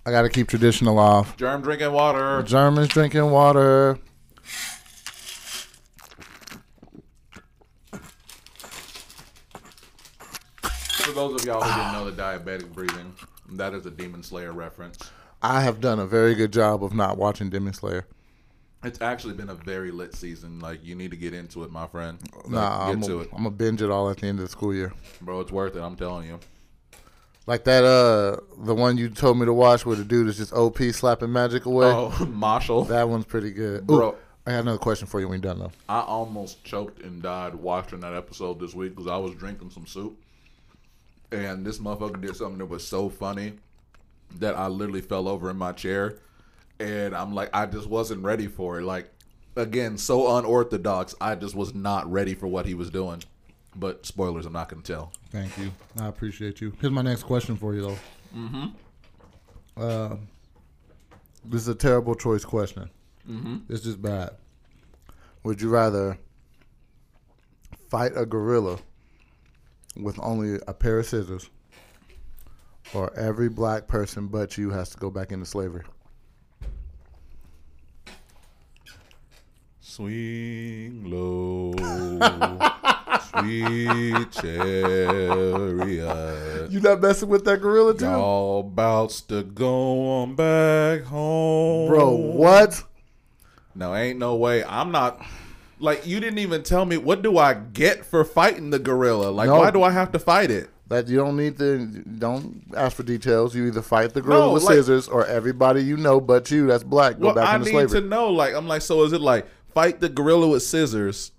[0.05, 1.35] I gotta keep tradition alive.
[1.37, 2.37] Germ drinking water.
[2.37, 3.97] The Germans drinking water.
[10.99, 13.13] For those of y'all who didn't know the diabetic breathing
[13.53, 14.97] that is a Demon Slayer reference.
[15.41, 18.05] I have done a very good job of not watching Demon Slayer.
[18.83, 20.59] It's actually been a very lit season.
[20.59, 22.19] Like you need to get into it, my friend.
[22.35, 24.45] Like, Nah, get I'm to gonna it, I'm binge it all at the end of
[24.45, 24.93] the school year.
[25.21, 25.39] bro.
[25.41, 25.81] It's worth it.
[25.81, 26.39] I'm telling you.
[27.47, 30.51] Like that, uh, the one you told me to watch where the dude is just
[30.51, 31.85] OP slapping magic away.
[31.87, 32.85] Oh, Marshall.
[32.85, 33.81] That one's pretty good.
[33.83, 34.15] Ooh, Bro.
[34.47, 35.71] I got another question for you when you're done though.
[35.89, 39.85] I almost choked and died watching that episode this week because I was drinking some
[39.87, 40.19] soup,
[41.35, 43.53] and this motherfucker did something that was so funny
[44.39, 46.17] that I literally fell over in my chair,
[46.79, 48.83] and I'm like, I just wasn't ready for it.
[48.83, 49.09] Like,
[49.55, 51.15] again, so unorthodox.
[51.19, 53.23] I just was not ready for what he was doing.
[53.77, 55.11] But spoilers, I'm not gonna tell.
[55.31, 55.71] Thank you.
[55.99, 56.73] I appreciate you.
[56.79, 57.97] Here's my next question for you though.
[58.33, 58.65] Mm-hmm.
[59.75, 60.15] Uh,
[61.43, 62.89] this is a terrible choice question.
[63.29, 63.57] Mm-hmm.
[63.67, 64.29] It's just bad.
[65.43, 66.17] Would you rather
[67.89, 68.79] fight a gorilla
[69.97, 71.49] with only a pair of scissors,
[72.93, 75.83] or every black person but you has to go back into slavery?
[79.79, 81.71] Swing low,
[83.29, 85.11] sweet chariot.
[86.71, 91.87] You not messing with that gorilla too, Y'all bouts to go on back home.
[91.87, 92.09] bro?
[92.15, 92.83] What?
[93.75, 94.63] No, ain't no way.
[94.63, 95.23] I'm not.
[95.85, 99.29] Like, you didn't even tell me what do I get for fighting the gorilla?
[99.29, 99.59] Like, No.
[99.59, 100.69] why do I have to fight it?
[100.87, 101.85] That you don't need to.
[102.19, 103.55] Don't ask for details.
[103.55, 106.67] You either fight the gorilla No, with like- scissors, or everybody you know but you
[106.67, 107.79] that's black go Well, back I into slavery.
[107.81, 108.29] I need to know.
[108.29, 111.31] Like, I'm like, so is it like fight the gorilla with scissors?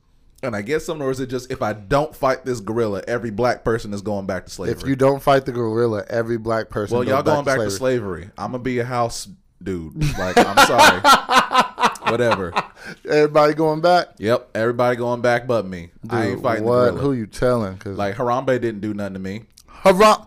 [0.42, 3.30] And I get something, or is it just if I don't fight this gorilla, every
[3.30, 4.80] black person is going back to slavery?
[4.80, 6.96] If you don't fight the gorilla, every black person.
[6.98, 8.30] well, y'all going back to slavery.
[8.37, 9.28] I'm gonna be a house
[9.62, 9.96] dude.
[10.18, 11.00] Like, I'm sorry.
[12.11, 12.53] Whatever.
[13.09, 14.09] Everybody going back.
[14.19, 15.90] Yep, everybody going back but me.
[16.09, 16.95] I ain't fighting what?
[16.95, 17.77] Who you telling?
[17.79, 19.42] Cause Like Harambe didn't do nothing to me.
[19.69, 20.27] Haram.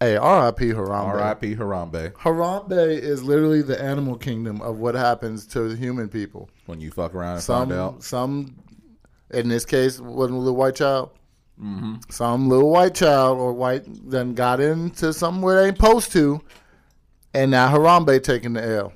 [0.00, 0.66] Hey, R.I.P.
[0.72, 1.06] Harambe.
[1.06, 1.54] R.I.P.
[1.54, 2.12] Harambe.
[2.12, 6.50] Harambe is literally the animal kingdom of what happens to the human people.
[6.66, 8.56] When you fuck around and find Some, out, some,
[9.30, 11.10] in this case, wasn't a little white child.
[11.60, 11.94] Mm-hmm.
[12.10, 16.42] Some little white child or white then got into somewhere they ain't supposed to,
[17.32, 18.92] and now Harambe taking the L.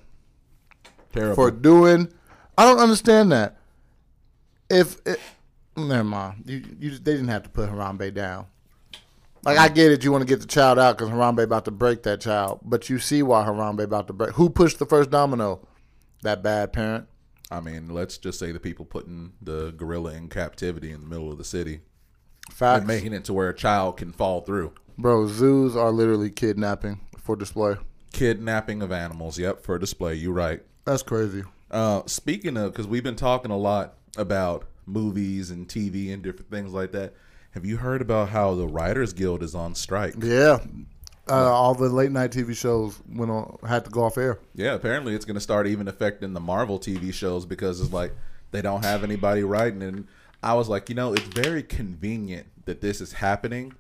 [1.13, 1.35] terrible.
[1.35, 2.13] for doing.
[2.57, 3.57] I don't understand that.
[4.71, 5.21] If it,
[5.77, 8.47] never mind, you, you they didn't have to put Harambe down.
[9.45, 11.71] Like I get it, you want to get the child out because Harambe about to
[11.71, 14.33] break that child, but you see why Harambe about to break.
[14.33, 15.67] Who pushed the first domino?
[16.23, 17.07] That bad parent.
[17.51, 21.31] I mean, let's just say the people putting the gorilla in captivity in the middle
[21.33, 21.81] of the city
[22.51, 24.75] Facts, and making it to where a child can fall through.
[24.99, 25.27] bro.
[25.29, 27.77] Zoos are literally kidnapping for display.
[28.13, 29.39] Kidnapping of animals.
[29.39, 30.15] Yep, for display.
[30.15, 30.63] You right.
[30.89, 31.45] That's crazy.
[31.71, 36.51] Uh, speaking of, because we've been talking a lot about movies and TV and different
[36.51, 37.13] things like that.
[37.51, 40.15] Have you heard about how the Writers Guild is on strike?
[40.19, 40.61] Yeah,
[41.29, 44.39] uh, all the late night TV shows went on had to go off air.
[44.55, 48.15] Yeah, apparently it's going to start even affecting the Marvel TV shows because it's like
[48.51, 49.83] they don't have anybody writing.
[49.83, 50.07] And
[50.43, 53.75] I was like, you know, it's very convenient that this is happening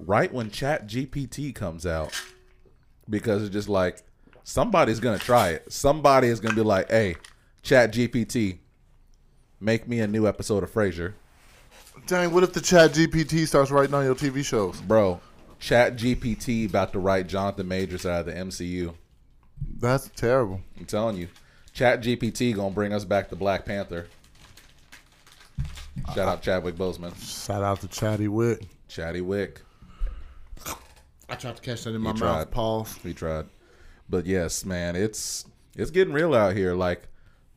[0.00, 2.20] right when Chat GPT comes out
[3.08, 4.02] because it's just like
[4.44, 5.72] somebody's going to try it.
[5.72, 7.16] Somebody is going to be like, hey,
[7.62, 8.58] Chat GPT,
[9.60, 11.14] make me a new episode of Frasier.
[12.06, 14.80] Dang, what if the Chat GPT starts writing on your TV shows?
[14.80, 15.20] Bro,
[15.58, 18.94] Chat GPT about to write Jonathan Majors out of the MCU.
[19.78, 20.60] That's terrible.
[20.78, 21.28] I'm telling you,
[21.74, 24.06] Chat GPT gonna bring us back to Black Panther.
[26.14, 27.14] Shout out Chadwick Boseman,
[27.46, 28.62] Shout out to Chatty Wick.
[28.88, 29.60] Chatty Wick.
[31.28, 32.18] I tried to catch that in my You mouth.
[32.18, 32.50] tried.
[32.50, 32.98] Pause.
[33.04, 33.44] We tried,
[34.10, 35.46] but yes, man, it's
[35.76, 36.74] it's getting real out here.
[36.74, 37.08] Like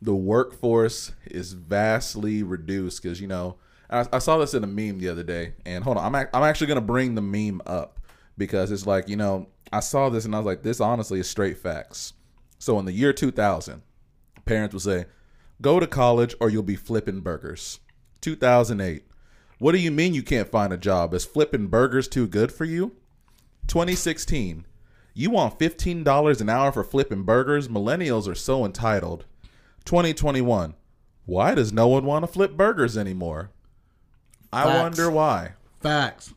[0.02, 3.58] the workforce is vastly reduced because you know
[3.90, 6.30] I, I saw this in a meme the other day, and hold on, I'm ac-
[6.34, 8.00] I'm actually gonna bring the meme up
[8.38, 11.30] because it's like you know I saw this and I was like, this honestly is
[11.30, 12.14] straight facts.
[12.60, 13.82] So in the year 2000,
[14.46, 15.06] parents would say,
[15.62, 17.80] "Go to college or you'll be flipping burgers."
[18.22, 19.04] 2008.
[19.60, 21.14] What do you mean you can't find a job?
[21.14, 22.96] Is flipping burgers too good for you?
[23.68, 24.66] 2016.
[25.14, 27.68] You want $15 an hour for flipping burgers?
[27.68, 29.26] Millennials are so entitled.
[29.86, 30.74] 2021.
[31.26, 33.52] Why does no one want to flip burgers anymore?
[34.52, 34.80] I Facts.
[34.80, 35.52] wonder why.
[35.82, 36.34] Facts.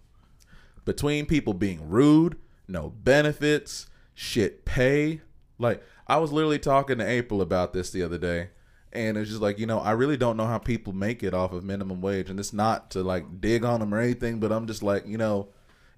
[0.85, 2.37] Between people being rude,
[2.69, 5.23] no benefits, shit pay.
[5.59, 8.51] Like, I was literally talking to April about this the other day.
[8.93, 11.53] And it's just like, you know, I really don't know how people make it off
[11.53, 12.31] of minimum wage.
[12.31, 15.19] And it's not to like dig on them or anything, but I'm just like, you
[15.19, 15.49] know,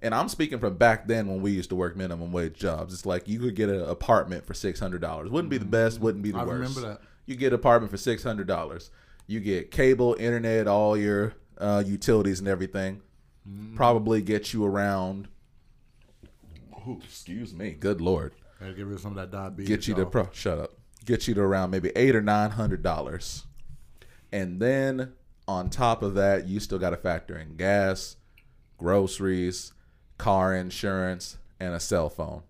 [0.03, 2.95] and I'm speaking from back then when we used to work minimum wage jobs.
[2.95, 5.31] It's like you could get an apartment for six hundred dollars.
[5.31, 6.49] Wouldn't be the best, wouldn't be the worst.
[6.51, 6.77] I worst.
[6.77, 7.09] remember that.
[7.27, 8.91] You get an apartment for six hundred dollars.
[9.27, 13.03] You get cable, internet, all your uh, utilities and everything.
[13.75, 15.29] probably get you around.
[16.87, 19.69] Ooh, excuse me, good lord, Gotta get rid of some of that diabetes.
[19.69, 20.29] get you to pro.
[20.33, 20.73] Shut up.
[21.05, 23.45] Get you to around maybe eight or nine hundred dollars,
[24.33, 25.13] and then
[25.47, 28.17] on top of that, you still got to factor in gas,
[28.77, 29.73] groceries,
[30.19, 32.43] car insurance, and a cell phone.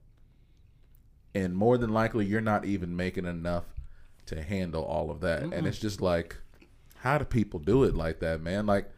[1.34, 3.64] And more than likely, you're not even making enough
[4.26, 5.42] to handle all of that.
[5.42, 6.36] And it's just like,
[6.96, 8.66] how do people do it like that, man?
[8.66, 8.90] Like,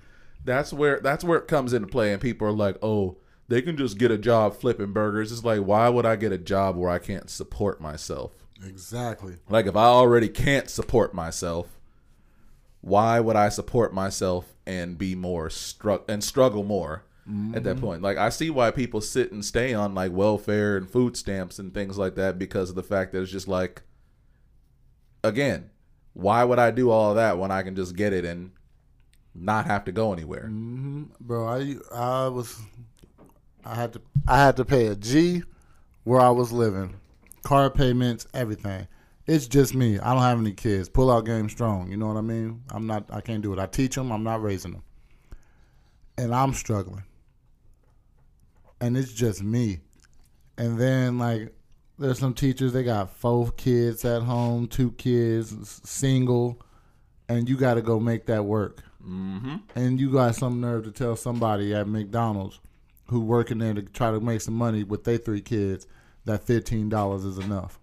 [0.45, 2.13] that's where that's where it comes into play.
[2.13, 3.19] And people are like, oh,
[3.49, 5.33] they can just get a job flipping burgers.
[5.33, 8.33] It's like, why would I get a job where I can't support myself?
[8.65, 9.37] Exactly.
[9.49, 11.67] Like, if I already can't support myself,
[12.81, 17.05] why would I support myself and be more struck and struggle more
[17.55, 18.03] at that point?
[18.03, 21.73] Like, I see why people sit and stay on like welfare and food stamps and
[21.73, 23.83] things like that because of the fact that it's just like,
[25.23, 25.71] again,
[26.13, 28.53] why would I do all that when I can just get it and
[29.35, 30.45] not have to go anywhere?
[30.45, 31.05] Mm-hmm.
[31.21, 32.61] Bro, I I was
[33.65, 35.43] I had to I had to pay a G
[36.05, 36.97] where I was living.
[37.43, 38.87] Car payments, everything.
[39.27, 39.99] It's just me.
[39.99, 40.89] I don't have any kids.
[40.89, 41.91] Pull out game strong.
[41.91, 42.63] You know what I mean?
[42.71, 43.59] I'm not I can't do it.
[43.59, 44.83] I teach them, I'm not raising them.
[46.19, 47.05] And I'm struggling.
[48.81, 49.81] And it's just me.
[50.57, 51.55] And then like
[51.99, 56.61] there's some teachers they got four kids at home, two kids, single,
[57.29, 59.57] and you got to go make that work mm-hmm.
[59.75, 62.61] and you got some nerve to tell somebody at McDonald's
[63.07, 65.87] who working there to try to make some money with their three kids
[66.25, 67.79] that fifteen dollars is enough.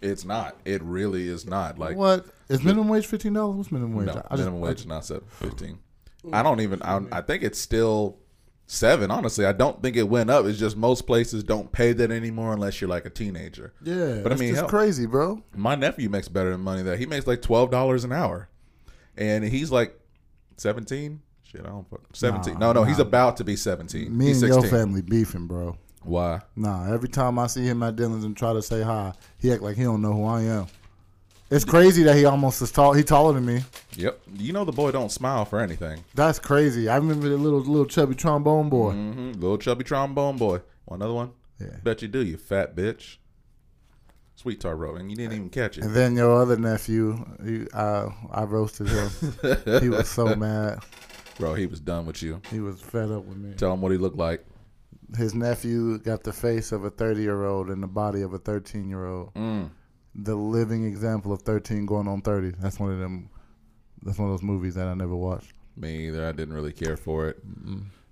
[0.00, 0.56] It's not.
[0.64, 1.78] It really is not.
[1.78, 3.06] Like, What is minimum wage?
[3.06, 3.56] Fifteen dollars?
[3.56, 4.06] What's minimum wage?
[4.06, 5.78] No, I just- minimum I wage just- is not seven fifteen.
[6.32, 6.82] I don't even.
[6.82, 8.18] I, I think it's still
[8.72, 9.10] seven.
[9.10, 10.46] Honestly, I don't think it went up.
[10.46, 13.72] It's just most places don't pay that anymore unless you're like a teenager.
[13.82, 15.42] yeah, but I mean, hell, crazy, bro.
[15.54, 16.82] my nephew makes better than money.
[16.82, 18.48] That he makes like twelve dollars an hour,
[19.16, 19.98] and he's like
[20.56, 21.20] seventeen.
[21.42, 22.54] Shit, I don't fuck seventeen.
[22.54, 24.16] Nah, no, no, he's about to be seventeen.
[24.16, 24.62] Me he's and 16.
[24.62, 25.76] your family beefing, bro.
[26.04, 26.40] Why?
[26.56, 29.62] Nah, every time I see him at Dylan's and try to say hi, he act
[29.62, 30.66] like he don't know who I am.
[31.52, 32.94] It's crazy that he almost is tall.
[32.94, 33.60] He taller than me.
[33.96, 34.20] Yep.
[34.36, 36.02] You know the boy don't smile for anything.
[36.14, 36.88] That's crazy.
[36.88, 38.92] I remember the little little chubby trombone boy.
[38.92, 40.60] hmm Little chubby trombone boy.
[40.86, 41.32] Want another one?
[41.60, 41.76] Yeah.
[41.84, 43.18] Bet you do, you fat bitch.
[44.34, 45.84] Sweet tar roll, and you didn't even catch it.
[45.84, 49.10] And then your other nephew, he, uh, I roasted him.
[49.80, 50.78] he was so mad.
[51.38, 52.40] Bro, he was done with you.
[52.50, 53.54] He was fed up with me.
[53.54, 54.44] Tell him what he looked like.
[55.16, 58.38] His nephew got the face of a 30 year old and the body of a
[58.38, 59.34] 13 year old.
[59.34, 59.70] Mm.
[60.14, 62.52] The living example of 13 going on 30.
[62.60, 63.30] That's one of them.
[64.02, 65.52] That's one of those movies that I never watched.
[65.76, 66.26] Me either.
[66.26, 67.38] I didn't really care for it.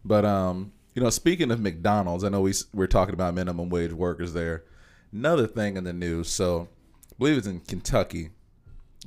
[0.05, 3.93] But um, you know, speaking of McDonald's, I know we we're talking about minimum wage
[3.93, 4.65] workers there.
[5.13, 6.31] Another thing in the news.
[6.31, 6.69] So,
[7.11, 8.31] I believe it's in Kentucky.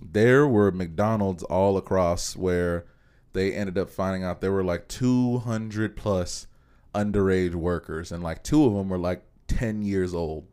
[0.01, 2.85] There were McDonald's all across where
[3.33, 6.47] they ended up finding out there were like 200 plus
[6.93, 10.47] underage workers, and like two of them were like 10 years old.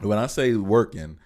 [0.00, 1.18] When I say working,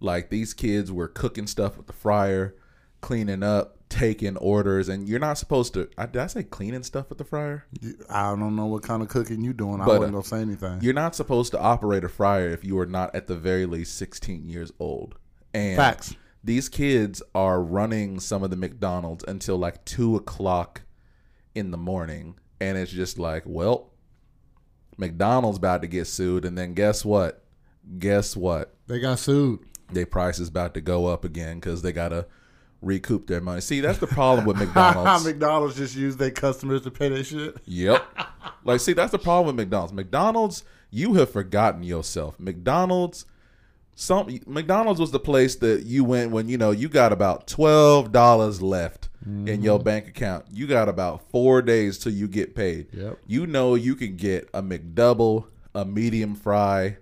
[0.00, 2.54] like these kids were cooking stuff with the fryer,
[3.00, 5.88] cleaning up, taking orders, and you're not supposed to.
[5.96, 7.64] I, did I say cleaning stuff with the fryer?
[8.10, 9.80] I don't know what kind of cooking you doing.
[9.80, 10.78] I But, wasn't uh, gonna say anything.
[10.82, 13.96] You're not supposed to operate a fryer if you are not at the very least
[13.98, 15.16] 16 years old.
[15.52, 16.14] And Facts.
[16.42, 20.82] these kids are running some of the McDonald's until like two o'clock
[21.54, 23.92] in the morning, and it's just like, well,
[24.96, 27.44] McDonald's about to get sued, and then guess what?
[27.98, 28.74] Guess what?
[28.86, 29.60] They got sued.
[29.92, 32.26] Their price is about to go up again because they gotta
[32.84, 33.60] recoup their money.
[33.60, 35.24] See, that's the problem with McDonald's.
[35.26, 37.56] McDonald's just use their customers to pay their shit.
[37.64, 38.04] Yep.
[38.64, 39.92] Like, see, that's the problem with McDonald's.
[39.92, 42.38] McDonald's, you have forgotten yourself.
[42.38, 43.26] McDonald's,
[43.94, 48.10] some McDonald's was the place that you went when you know you got about twelve
[48.10, 49.84] dollars left in your mm-hmm.
[49.84, 50.46] bank account.
[50.52, 52.88] You got about four days till you get paid.
[52.92, 53.18] Yep.
[53.26, 56.98] You know you can get a McDouble, a medium fry,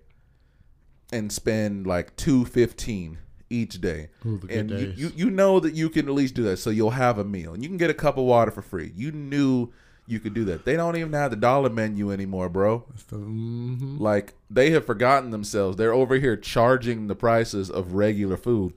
[1.13, 3.19] and spend like two fifteen
[3.51, 4.09] each day.
[4.27, 6.57] Ooh, and you, you you know that you can at least do that.
[6.57, 8.93] So you'll have a meal and you can get a cup of water for free.
[8.97, 9.71] You knew
[10.07, 10.65] you could do that.
[10.65, 12.85] They don't even have the dollar menu anymore, bro.
[13.09, 14.01] So, mhm.
[14.01, 15.77] Like they have forgotten themselves.
[15.77, 18.73] They're over here charging the prices of regular food.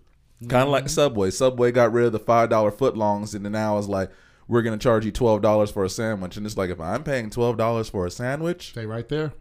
[0.50, 1.32] Kind of like Subway.
[1.32, 4.12] Subway got rid of the five dollar footlongs, and now it's like
[4.48, 6.36] we're gonna charge you twelve dollars for a sandwich.
[6.38, 9.32] And it's like if I'm paying twelve dollars for a sandwich, Stay right there.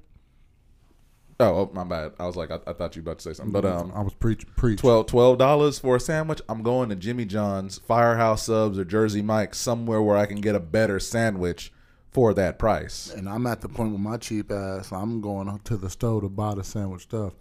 [1.41, 2.13] Oh, oh my bad.
[2.19, 4.03] I was like I, I thought you were about to say something, but um, I
[4.03, 4.81] was preach preach.
[4.81, 6.41] 12 dollars for a sandwich.
[6.49, 10.55] I'm going to Jimmy John's, Firehouse Subs, or Jersey Mike's somewhere where I can get
[10.55, 11.73] a better sandwich
[12.11, 13.13] for that price.
[13.13, 14.93] And I'm at the point with my cheap ass.
[14.93, 17.35] I'm going to the store to buy the sandwich stuff.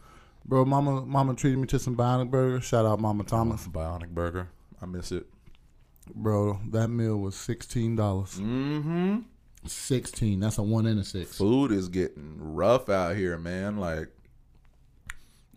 [0.46, 2.60] Bro, mama, mama treated me to some bionic burger.
[2.60, 3.66] Shout out, Mama Thomas.
[3.66, 4.50] Bionic Burger,
[4.82, 5.26] I miss it.
[6.14, 8.38] Bro, that meal was sixteen dollars.
[8.39, 9.20] Mm-hmm.
[9.66, 10.39] 16.
[10.39, 11.38] That's a one and a six.
[11.38, 13.78] Food is getting rough out here, man.
[13.78, 14.09] Like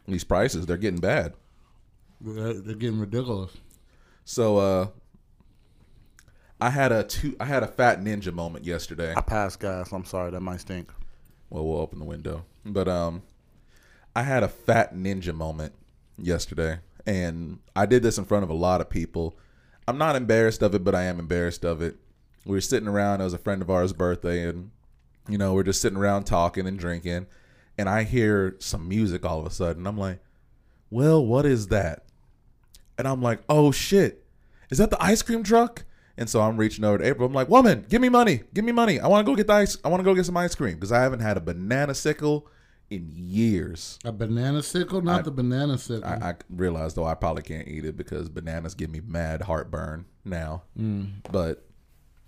[0.06, 1.34] these prices, they're getting bad.
[2.20, 3.52] They're, they're getting ridiculous.
[4.24, 4.88] So uh
[6.60, 9.14] I had a two I had a fat ninja moment yesterday.
[9.16, 9.92] I passed gas.
[9.92, 10.90] I'm sorry, that might stink.
[11.50, 12.44] Well, we'll open the window.
[12.64, 13.22] But um
[14.14, 15.74] I had a fat ninja moment
[16.16, 19.38] yesterday and I did this in front of a lot of people.
[19.86, 21.96] I'm not embarrassed of it, but I am embarrassed of it.
[22.46, 24.70] We were sitting around, it was a friend of ours' birthday and
[25.28, 27.26] you know, we're just sitting around talking and drinking
[27.78, 29.86] and I hear some music all of a sudden.
[29.86, 30.20] I'm like,
[30.90, 32.04] "Well, what is that?"
[32.98, 34.24] And I'm like, "Oh shit.
[34.70, 35.84] Is that the ice cream truck?"
[36.16, 37.26] And so I'm reaching over to April.
[37.26, 38.42] I'm like, "Woman, give me money.
[38.54, 38.98] Give me money.
[38.98, 39.76] I want to go get the ice.
[39.84, 42.46] I want to go get some ice cream because I haven't had a banana sickle
[42.88, 46.08] in years." A banana sickle, not the banana sickle.
[46.08, 50.06] I, I realize though I probably can't eat it because bananas give me mad heartburn
[50.24, 50.62] now.
[50.76, 51.04] Hmm.
[51.30, 51.65] But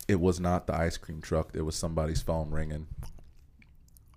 [0.09, 1.51] it was not the ice cream truck.
[1.55, 2.87] It was somebody's phone ringing.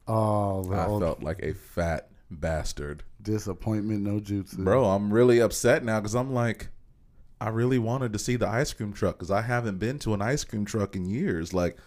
[0.07, 3.03] Oh, I old felt like a fat bastard.
[3.21, 4.63] disappointment, no jutsu.
[4.63, 6.69] Bro, I'm really upset now because I'm like,
[7.39, 10.21] I really wanted to see the ice cream truck because I haven't been to an
[10.21, 11.53] ice cream truck in years.
[11.53, 11.77] Like,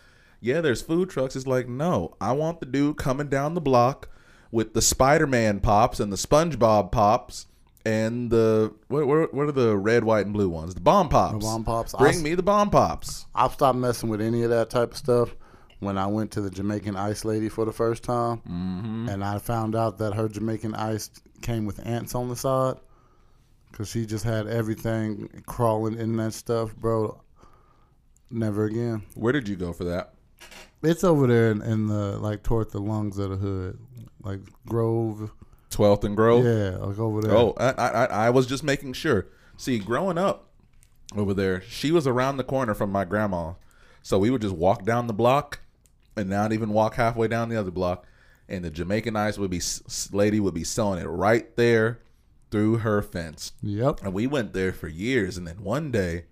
[0.40, 1.34] yeah, there's food trucks.
[1.34, 4.08] It's like, no, I want the dude coming down the block
[4.50, 7.46] with the Spider Man pops and the SpongeBob pops
[7.84, 10.74] and the what, what, what are the red, white, and blue ones?
[10.74, 11.34] The bomb pops.
[11.34, 11.94] The bomb pops.
[11.94, 13.26] Bring I- me the bomb pops.
[13.34, 15.34] I've stopped messing with any of that type of stuff
[15.80, 19.08] when I went to the Jamaican Ice Lady for the first time, mm-hmm.
[19.08, 21.10] and I found out that her Jamaican Ice
[21.42, 22.76] came with ants on the side
[23.70, 27.20] because she just had everything crawling in that stuff, bro.
[28.30, 29.02] Never again.
[29.14, 30.14] Where did you go for that?
[30.82, 33.78] It's over there in, in the like toward the lungs of the hood,
[34.22, 35.30] like Grove.
[35.74, 36.44] 12th and Grove?
[36.44, 37.36] Yeah, like over there.
[37.36, 39.26] Oh, I, I, I was just making sure.
[39.56, 40.48] See, growing up
[41.16, 43.54] over there, she was around the corner from my grandma.
[44.02, 45.60] So we would just walk down the block
[46.16, 48.06] and not even walk halfway down the other block.
[48.48, 49.62] And the Jamaican ice would be,
[50.12, 52.00] lady would be selling it right there
[52.50, 53.52] through her fence.
[53.62, 54.02] Yep.
[54.02, 55.38] And we went there for years.
[55.38, 56.26] And then one day,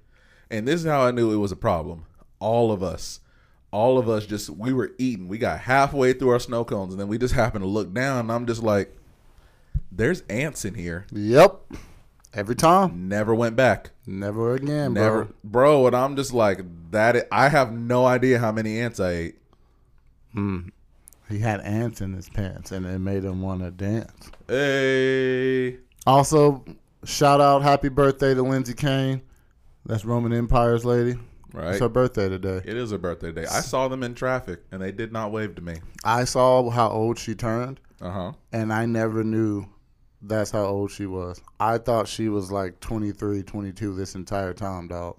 [0.51, 2.05] and this is how I knew it was a problem.
[2.38, 3.20] All of us,
[3.70, 5.28] all of us just, we were eating.
[5.28, 6.93] We got halfway through our snow cones.
[6.93, 8.20] And then we just happened to look down.
[8.20, 8.95] And I'm just like,
[9.95, 11.07] there's ants in here.
[11.12, 11.61] Yep.
[12.34, 13.09] Every time.
[13.09, 13.90] Never went back.
[14.07, 15.34] Never again, Never, bro.
[15.45, 15.86] bro.
[15.88, 17.28] And I'm just like that.
[17.30, 19.38] I have no idea how many ants I ate.
[21.28, 24.30] He had ants in his pants, and it made him want to dance.
[24.49, 26.64] Hey, Also,
[27.05, 29.20] shout out, happy birthday to Lindsay Kane.
[29.84, 31.18] That's Roman Empire's lady.
[31.53, 31.72] right?
[31.72, 32.61] It's her birthday today.
[32.64, 33.43] it is her birthday day.
[33.45, 35.76] I saw them in traffic, and they did not wave to me.
[36.05, 38.32] I saw how old she turned, Uh huh.
[38.53, 39.66] and I never knew
[40.23, 41.41] that's how old she was.
[41.61, 45.16] I thought she was like 23, 22 this entire time, dog.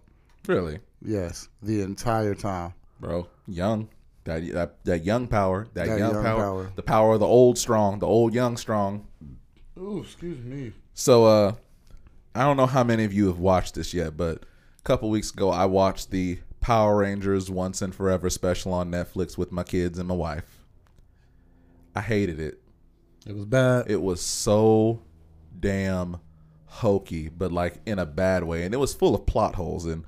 [0.48, 2.74] Really, Yes, the entire time.
[3.00, 3.28] bro.
[3.48, 3.90] Young.
[4.26, 5.68] That that that young power.
[5.74, 6.72] That, That young, young power, power.
[6.78, 8.00] The power of the old strong.
[8.00, 9.06] The old young strong.
[9.78, 10.72] Ooh, excuse me.
[10.94, 11.56] So, uh,
[12.34, 14.44] I don't know how many of you have watched this yet, but
[14.80, 19.38] a couple weeks ago I watched the Power Rangers Once and Forever special on Netflix
[19.38, 20.64] with my kids and my wife.
[21.96, 22.62] I hated it.
[23.28, 23.90] It was bad.
[23.90, 25.02] It was so
[25.60, 26.18] damn
[26.66, 29.86] hokey, but like in a bad way, and it was full of plot holes.
[29.86, 30.04] And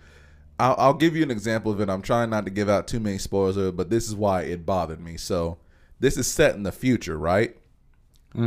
[0.60, 1.90] I'll, I'll give you an example of it.
[1.90, 4.42] I'm trying not to give out too many spoilers, of it, but this is why
[4.42, 5.18] it bothered me.
[5.18, 5.58] So
[6.00, 7.56] this is set in the future, right?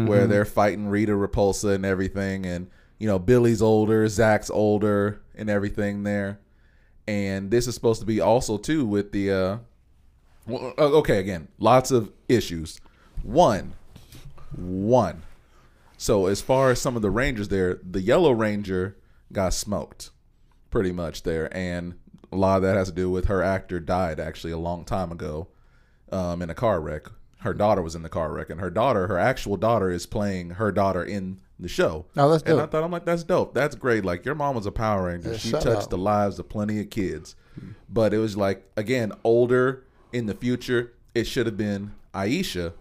[0.06, 5.48] Where they're fighting Rita Repulsa and everything, and you know Billy's older, Zach's older, and
[5.48, 6.40] everything there.
[7.06, 9.30] And this is supposed to be also too with the.
[9.30, 9.58] uh
[10.46, 12.80] well, uh, okay, again, lots of issues.
[13.22, 13.74] One,
[14.56, 15.22] one.
[15.96, 18.96] So as far as some of the Rangers there, the Yellow Ranger
[19.32, 20.10] got smoked,
[20.70, 21.94] pretty much there, and
[22.30, 25.10] a lot of that has to do with her actor died actually a long time
[25.10, 25.48] ago,
[26.12, 27.06] um, in a car wreck.
[27.40, 30.50] Her daughter was in the car wreck, and her daughter, her actual daughter, is playing
[30.50, 32.06] her daughter in the show.
[32.16, 33.54] Oh, that's And I thought I'm like, that's dope.
[33.54, 34.04] That's great.
[34.04, 35.32] Like your mom was a Power Ranger.
[35.32, 35.90] Yeah, she touched out.
[35.90, 37.34] the lives of plenty of kids.
[37.88, 42.72] But it was like again, older in the future, it should have been Aisha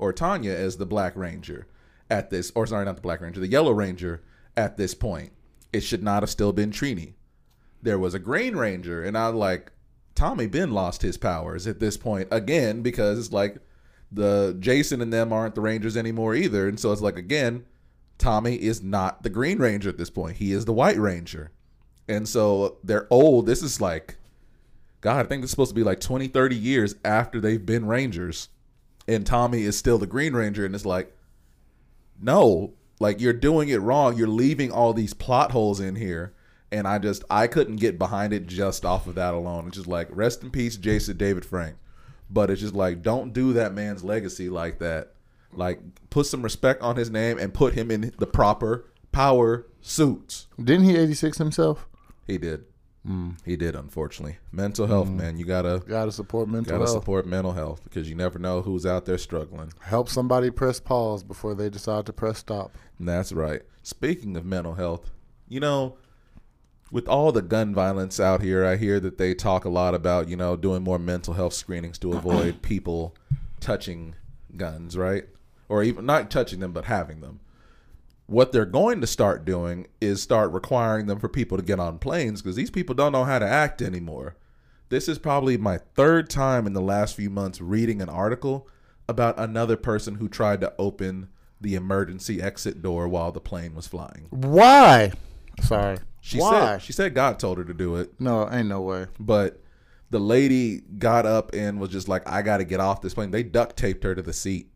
[0.00, 1.66] or Tanya as the Black Ranger
[2.10, 4.22] at this or sorry, not the Black Ranger, the Yellow Ranger
[4.56, 5.32] at this point.
[5.72, 7.14] It should not have still been Trini.
[7.82, 9.70] There was a Green Ranger, and I like
[10.14, 13.58] Tommy Ben lost his powers at this point again because it's like
[14.10, 16.68] the Jason and them aren't the Rangers anymore either.
[16.68, 17.64] And so it's like again,
[18.18, 20.38] Tommy is not the Green Ranger at this point.
[20.38, 21.52] He is the White Ranger.
[22.08, 23.46] And so they're old.
[23.46, 24.16] This is like
[25.00, 27.86] God, I think this is supposed to be like 20, 30 years after they've been
[27.86, 28.48] Rangers.
[29.10, 30.64] And Tommy is still the Green Ranger.
[30.64, 31.12] And it's like,
[32.20, 34.16] no, like you're doing it wrong.
[34.16, 36.32] You're leaving all these plot holes in here.
[36.70, 39.66] And I just, I couldn't get behind it just off of that alone.
[39.66, 41.76] It's just like, rest in peace, Jason David Frank.
[42.30, 45.14] But it's just like don't do that man's legacy like that.
[45.52, 45.80] Like
[46.10, 50.46] put some respect on his name and put him in the proper power suits.
[50.62, 51.88] Didn't he 86 himself?
[52.28, 52.64] He did.
[53.08, 53.38] Mm.
[53.44, 54.38] He did, unfortunately.
[54.52, 55.16] Mental health, mm.
[55.16, 55.38] man.
[55.38, 57.00] You gotta Gotta support mental gotta health.
[57.00, 59.72] support mental health because you never know who's out there struggling.
[59.80, 62.76] Help somebody press pause before they decide to press stop.
[62.98, 63.62] That's right.
[63.82, 65.10] Speaking of mental health,
[65.48, 65.96] you know,
[66.92, 70.28] with all the gun violence out here, I hear that they talk a lot about,
[70.28, 73.14] you know, doing more mental health screenings to avoid people
[73.60, 74.14] touching
[74.56, 75.24] guns, right?
[75.68, 77.40] Or even not touching them, but having them.
[78.30, 81.98] What they're going to start doing is start requiring them for people to get on
[81.98, 84.36] planes because these people don't know how to act anymore.
[84.88, 88.68] This is probably my third time in the last few months reading an article
[89.08, 91.28] about another person who tried to open
[91.60, 94.28] the emergency exit door while the plane was flying.
[94.30, 95.10] Why?
[95.62, 95.98] Sorry.
[96.20, 96.50] She Why?
[96.50, 99.06] said she said God told her to do it, no, ain't no way.
[99.18, 99.60] but
[100.10, 103.30] the lady got up and was just like, "I got to get off this plane."
[103.32, 104.70] They duct taped her to the seat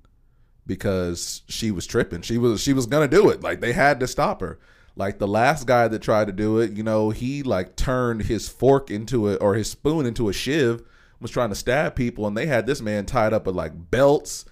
[0.66, 2.22] because she was tripping.
[2.22, 3.42] She was she was gonna do it.
[3.42, 4.58] Like they had to stop her.
[4.96, 8.48] Like the last guy that tried to do it, you know, he like turned his
[8.48, 10.82] fork into it or his spoon into a shiv,
[11.20, 14.44] was trying to stab people, and they had this man tied up with like belts,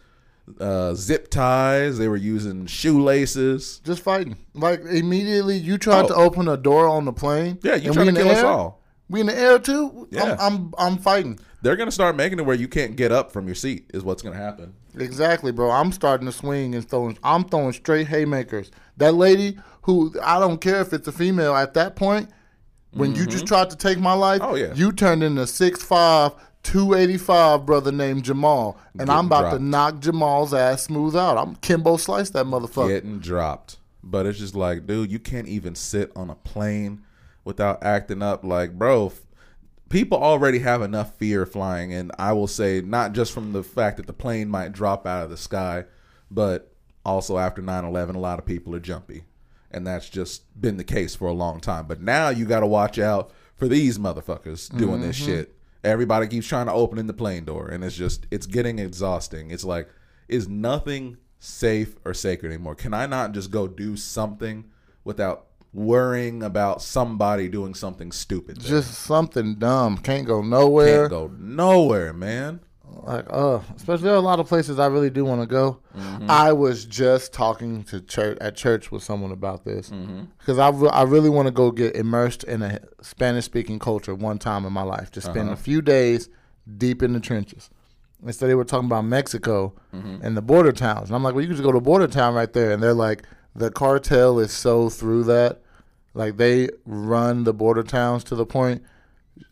[0.58, 1.96] uh, zip ties.
[1.98, 3.80] They were using shoelaces.
[3.84, 4.36] Just fighting.
[4.54, 6.08] Like immediately, you tried Oh.
[6.08, 7.58] to open a door on the plane.
[7.62, 8.82] Yeah, you trying to kill us all.
[9.08, 10.08] We in the air too.
[10.10, 10.36] Yeah.
[10.38, 11.38] I'm, I'm I'm fighting.
[11.62, 13.90] They're gonna start making it where you can't get up from your seat.
[13.94, 14.74] Is what's gonna happen.
[14.98, 15.70] Exactly, bro.
[15.70, 17.16] I'm starting to swing and throwing.
[17.22, 18.70] I'm throwing straight haymakers.
[18.96, 21.54] That lady who I don't care if it's a female.
[21.54, 22.28] At that point,
[22.92, 24.52] when you just tried to take my life, Mm-hmm.
[24.52, 24.74] Oh, yeah.
[24.74, 26.32] you turned into six five.
[26.64, 29.56] 285 brother named Jamal, and I'm about dropped.
[29.56, 31.36] to knock Jamal's ass smooth out.
[31.36, 32.86] I'm Kimbo slice that motherfucker.
[32.86, 33.78] getting dropped.
[34.04, 37.02] But it's just like, dude, you can't even sit on a plane
[37.44, 38.44] without acting up.
[38.44, 39.12] Like, bro,
[39.92, 41.92] people already have enough fear flying.
[41.92, 45.24] And I will say, not just from the fact that the plane might drop out
[45.24, 45.84] of the sky,
[46.30, 46.72] but
[47.04, 49.24] also after 9 11, a lot of people are jumpy.
[49.70, 51.86] And that's just been the case for a long time.
[51.86, 55.26] But now you got to watch out for these motherfuckers doing this mm-hmm.
[55.26, 55.56] shit.
[55.84, 57.68] Everybody keeps trying to open in the plane door.
[57.68, 59.50] And it's just, it's getting exhausting.
[59.50, 59.88] It's like,
[60.28, 62.74] is nothing safe or sacred anymore?
[62.74, 64.64] Can I not just go do something
[65.04, 68.58] without worrying about somebody doing something stupid?
[68.58, 68.68] there?
[68.68, 69.98] Just something dumb.
[69.98, 71.08] Can't go nowhere.
[71.08, 72.60] can't go nowhere, man.
[73.04, 75.80] Like, uh, especially there are a lot of places I really do want to go.
[75.96, 76.30] Mm-hmm.
[76.30, 80.24] I was just talking to church at church with someone about this mm-hmm.
[80.38, 84.14] because I, re- I really want to go get immersed in a Spanish speaking culture
[84.14, 85.10] one time in my life.
[85.10, 85.54] Just spend uh-huh.
[85.54, 86.28] a few days
[86.76, 87.70] deep in the trenches.
[88.22, 90.24] And so they were talking about Mexico mm-hmm.
[90.24, 92.34] and the border towns, and I'm like, well, you can just go to border town
[92.34, 95.61] right there, and they're like, the cartel is so through that,
[96.14, 98.82] like they run the border towns to the point.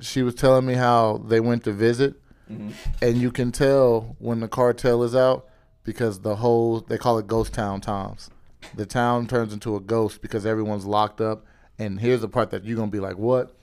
[0.01, 2.71] She was telling me how they went to visit mm-hmm.
[3.03, 5.47] and you can tell when the cartel is out
[5.85, 8.31] because the whole they call it ghost town times.
[8.75, 11.47] The town turns into a ghost because everyone's locked up.
[11.79, 13.57] And here's the part that you're gonna be like, "What?"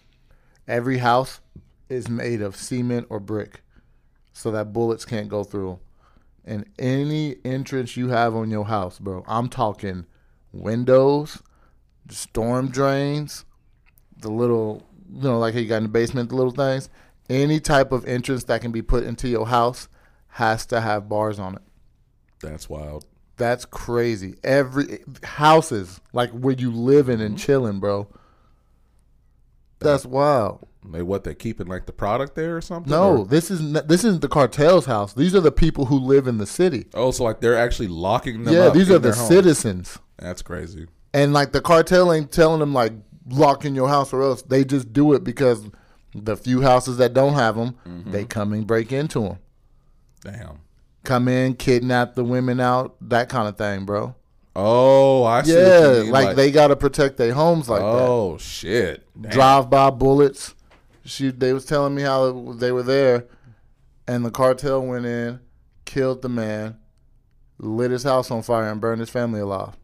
[0.68, 1.40] Every house
[1.88, 3.62] is made of cement or brick,
[4.34, 5.80] so that bullets can't go through.
[6.44, 10.06] And any entrance you have on your house, bro, I'm talking
[10.52, 11.44] windows,
[12.10, 13.46] storm drains,
[14.20, 16.90] the little, you know, like you got in the basement, the little things.
[17.30, 19.90] Any type of entrance that can be put into your house
[20.30, 21.62] has to have bars on it.
[22.42, 23.06] That's wild.
[23.38, 24.36] That's crazy.
[24.44, 27.46] Every houses like where you living and mm-hmm.
[27.46, 28.08] chilling, bro.
[29.80, 30.68] That's wild.
[30.92, 32.90] They what they keeping like the product there or something?
[32.90, 35.14] No, Or- this is n- this isn't the cartel's house.
[35.14, 36.88] These are the people who live in the city.
[36.94, 38.74] oh, so like they're actually locking them Yeah, up.
[38.74, 39.28] these are the homes.
[39.28, 40.00] citizens.
[40.18, 40.88] That's crazy.
[41.14, 42.94] And like the cartel ain't telling them like
[43.30, 44.42] lock in your house or else.
[44.42, 45.68] They just do it because
[46.14, 48.12] the few houses that don't have them, mm-hmm.
[48.12, 49.40] they come and break into them.
[50.22, 50.60] Damn.
[51.04, 54.16] Come in, kidnap the women out, that kind of thing, bro.
[54.56, 55.54] Oh, I see.
[55.54, 57.86] Yeah, mean, like, they got to protect their homes like that.
[57.86, 59.06] Oh shit.
[59.30, 60.56] Drive by bullets.
[61.06, 63.28] She, they was telling me how they were there,
[64.08, 65.40] and the cartel went in,
[65.86, 66.78] killed the man,
[67.60, 69.78] lit his house on fire, and burned his family alive.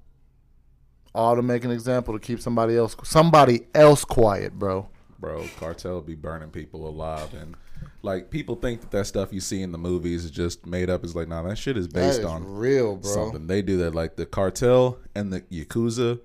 [1.15, 4.89] All to make an example to keep somebody else somebody else quiet, bro.
[5.19, 5.45] bro.
[5.59, 7.55] Cartel be burning people alive, and
[8.01, 11.03] like people think that that stuff you see in the movies is just made up.
[11.03, 13.11] Is like, nah, that shit is based is on real, bro.
[13.11, 13.47] something.
[13.47, 13.93] They do that.
[13.93, 16.19] Like the cartel and the yakuza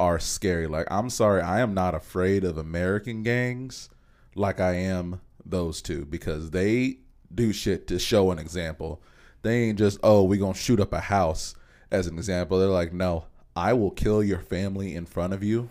[0.00, 0.66] are scary.
[0.66, 3.90] Like I'm sorry, I am not afraid of American gangs
[4.34, 6.98] like I am those two because they
[7.34, 9.02] do shit to show an example.
[9.42, 11.54] They ain't just oh we gonna shoot up a house
[11.90, 12.58] as an example.
[12.58, 13.26] They're like no,
[13.58, 15.68] I will kill your family in front of you,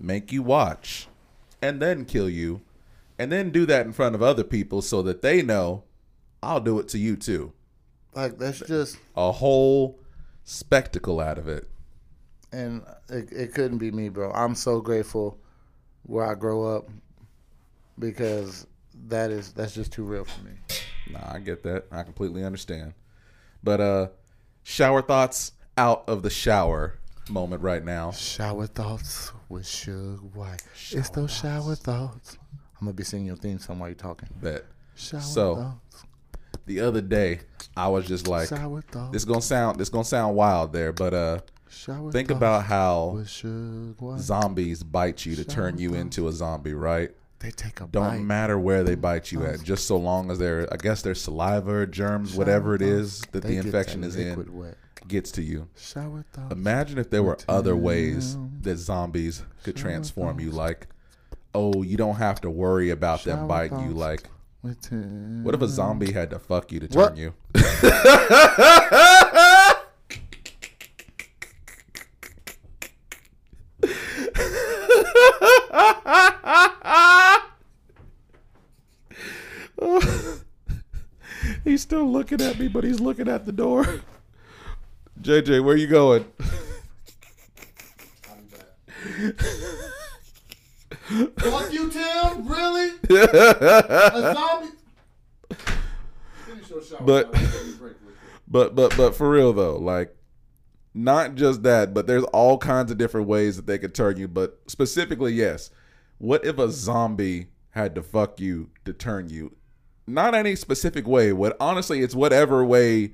[0.00, 1.06] make you watch,
[1.62, 2.62] and then kill you,
[3.16, 5.84] and then do that in front of other people so that they know
[6.42, 7.52] I'll do it to you too.
[8.14, 10.00] Like that's just A whole
[10.42, 11.68] spectacle out of it.
[12.52, 14.32] and it, it couldn't be me, bro.
[14.32, 15.38] I'm so grateful
[16.02, 16.88] where I grow up
[17.98, 18.66] because
[19.08, 20.52] that is that's just too real for me.
[21.12, 21.86] Nah, I get that.
[21.92, 22.94] I completely understand.
[23.62, 24.08] But uh
[24.64, 26.98] shower thoughts out of the shower
[27.30, 28.10] moment right now.
[28.12, 30.62] Shower thoughts with Suge White.
[30.92, 32.38] it's those shower thoughts.
[32.80, 34.28] I'm gonna be singing your theme song while you're talking.
[34.40, 34.64] Bet.
[34.94, 36.04] Shower So, thoughts.
[36.66, 37.40] The other day,
[37.76, 39.12] I was just like shower thoughts.
[39.12, 43.26] this gonna sound this gonna sound wild there, but uh shower think about how with
[43.28, 44.20] Suge White.
[44.20, 46.00] zombies bite you to turn you thoughts.
[46.00, 47.10] into a zombie, right?
[47.40, 47.92] They take a bite.
[47.92, 48.20] Don't bite.
[48.20, 51.70] matter where they bite you at, just so long as they're I guess their saliva,
[51.72, 54.76] or germs, whatever it is that They the infection that is in Wet.
[55.06, 55.68] Gets to you.
[55.76, 56.52] Shower thoughts.
[56.52, 60.50] Imagine if there were other ways that zombies could transform you.
[60.50, 60.86] Like,
[61.54, 63.90] oh, you don't have to worry about them Shower biting you.
[63.90, 64.22] Like,
[64.62, 67.16] what if a zombie had to fuck you to turn What?
[67.16, 67.34] you?
[81.64, 84.00] he's still looking at me, but he's looking at the door.
[85.22, 86.24] JJ, where you going?
[91.38, 92.46] Fuck you, Tim.
[92.48, 92.90] Really?
[93.10, 94.68] a zombie?
[96.46, 96.98] Finish your shower.
[97.02, 98.14] But- I'll take a break real quick.
[98.46, 100.14] But but but for real though, like
[100.94, 104.28] not just that, but there's all kinds of different ways that they could turn you.
[104.28, 105.70] But specifically, yes.
[106.18, 109.54] What if a zombie had to fuck you to turn you?
[110.06, 111.32] Not any specific way.
[111.32, 113.12] What honestly, it's whatever way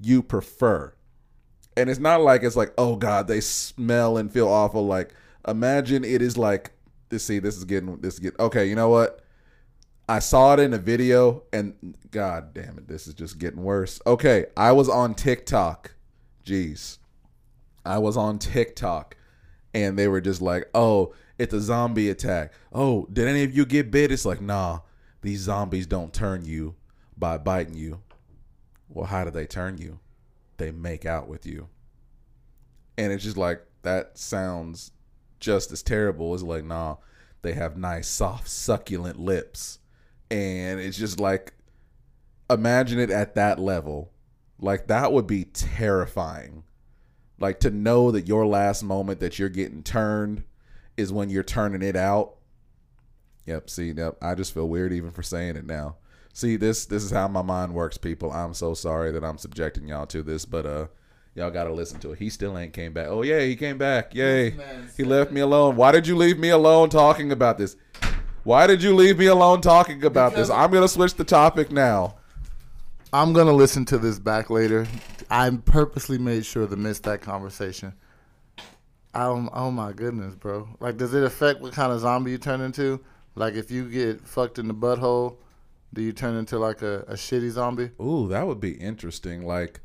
[0.00, 0.94] you prefer.
[1.78, 4.84] And it's not like it's like, oh God, they smell and feel awful.
[4.84, 5.14] Like
[5.46, 6.72] imagine it is like
[7.08, 9.20] this see, this is getting this is getting okay, you know what?
[10.08, 14.00] I saw it in a video and god damn it, this is just getting worse.
[14.06, 15.94] Okay, I was on TikTok.
[16.44, 16.98] Jeez.
[17.84, 19.16] I was on TikTok
[19.72, 22.52] and they were just like, "Oh, it's a zombie attack.
[22.72, 24.80] Oh, did any of you get bit?" It's like, "Nah,
[25.22, 26.74] these zombies don't turn you
[27.16, 28.02] by biting you."
[28.88, 30.00] Well, how do they turn you?
[30.58, 31.68] They make out with you.
[32.96, 34.92] And it's just like that sounds
[35.40, 36.96] just as terrible as like, "Nah,
[37.42, 39.78] they have nice soft succulent lips."
[40.30, 41.54] and it's just like
[42.50, 44.10] imagine it at that level
[44.58, 46.64] like that would be terrifying
[47.38, 50.44] like to know that your last moment that you're getting turned
[50.96, 52.36] is when you're turning it out
[53.46, 55.96] yep see yep i just feel weird even for saying it now
[56.32, 59.88] see this this is how my mind works people i'm so sorry that i'm subjecting
[59.88, 60.86] y'all to this but uh
[61.34, 64.14] y'all gotta listen to it he still ain't came back oh yeah he came back
[64.14, 64.54] yay
[64.96, 67.76] he left me alone why did you leave me alone talking about this
[68.48, 70.48] why did you leave me alone talking about this?
[70.48, 72.14] I'm gonna switch the topic now.
[73.12, 74.86] I'm gonna listen to this back later.
[75.30, 77.92] I purposely made sure to miss that conversation.
[79.14, 80.66] Oh, oh my goodness, bro!
[80.80, 83.00] Like, does it affect what kind of zombie you turn into?
[83.34, 85.36] Like, if you get fucked in the butthole,
[85.92, 87.90] do you turn into like a, a shitty zombie?
[88.00, 89.46] Ooh, that would be interesting.
[89.46, 89.80] Like,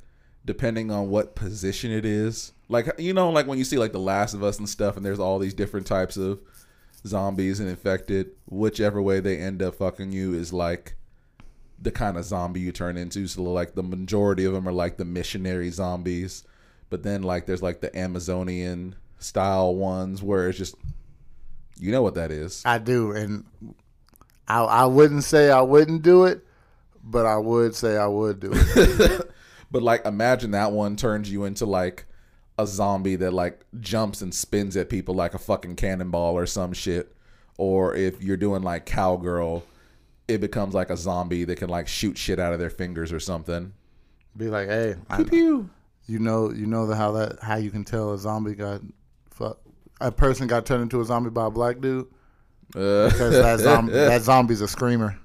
[0.46, 2.52] depending on what position it is.
[2.70, 5.06] Like, you know, like when you see like The Last of Us and stuff, and
[5.06, 6.40] there's all these different types of
[7.06, 8.32] zombies and infected.
[8.46, 10.96] Whichever way they end up fucking you is like
[11.80, 13.28] the kind of zombie you turn into.
[13.28, 16.44] So, like, the majority of them are like the missionary zombies,
[16.90, 20.76] but then like there's like the Amazonian style ones where it's just,
[21.80, 22.62] you know what that is.
[22.66, 23.46] I do, and
[24.48, 26.46] I I wouldn't say I wouldn't do it,
[27.04, 29.30] but I would say I would do it.
[29.72, 32.06] But like imagine that one turns you into like
[32.60, 36.74] a zombie that like jumps and spins at people like a fucking cannonball or some
[36.74, 37.12] shit.
[37.58, 39.64] Or if you're doing like cowgirl,
[40.28, 43.20] it becomes like a zombie that can like shoot shit out of their fingers or
[43.20, 43.74] something.
[44.38, 45.70] Be like, hey, Pew pew.
[46.06, 48.82] you know, you know the, how that how you can tell a zombie got
[49.32, 49.58] fuck,
[50.00, 52.06] a person got turned into a zombie by a black dude
[52.76, 55.18] Uh, because that zombie that zombie's a screamer.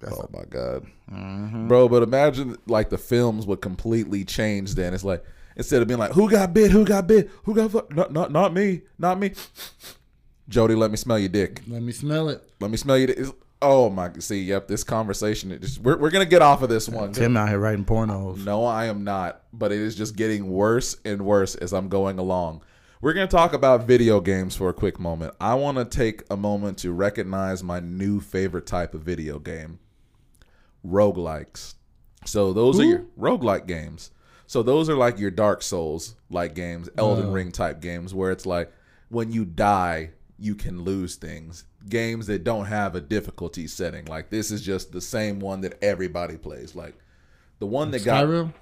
[0.00, 1.68] That's oh my god, Mm-hmm.
[1.68, 1.88] bro!
[1.88, 4.74] But imagine like the films would completely change.
[4.74, 5.24] Then it's like
[5.56, 6.70] instead of being like, "Who got bit?
[6.70, 7.30] Who got bit?
[7.44, 7.94] Who got fuck?
[7.94, 9.32] Not not not me, not me."
[10.48, 11.62] Jody, let me smell your dick.
[11.68, 12.42] Let me smell it.
[12.60, 13.08] Let me smell you.
[13.08, 14.10] It's, oh my!
[14.18, 14.68] See, yep.
[14.68, 15.50] This conversation.
[15.52, 17.12] It just, we're we're gonna get off of this one.
[17.12, 18.44] Tim out here writing pornos.
[18.44, 19.42] No, I am not.
[19.52, 22.62] But it is just getting worse and worse as I'm going along.
[23.00, 25.32] We're gonna talk about video games for a quick moment.
[25.40, 29.78] I want to take a moment to recognize my new favorite type of video game:
[30.84, 31.74] roguelikes.
[32.24, 34.10] So those are your roguelike games.
[34.48, 38.46] So those are like your Dark Souls like games, Elden Ring type games, where it's
[38.46, 38.72] like
[39.10, 41.66] when you die, you can lose things.
[41.88, 44.06] Games that don't have a difficulty setting.
[44.06, 46.74] Like this is just the same one that everybody plays.
[46.74, 46.96] Like
[47.60, 48.54] the one that got Skyrim.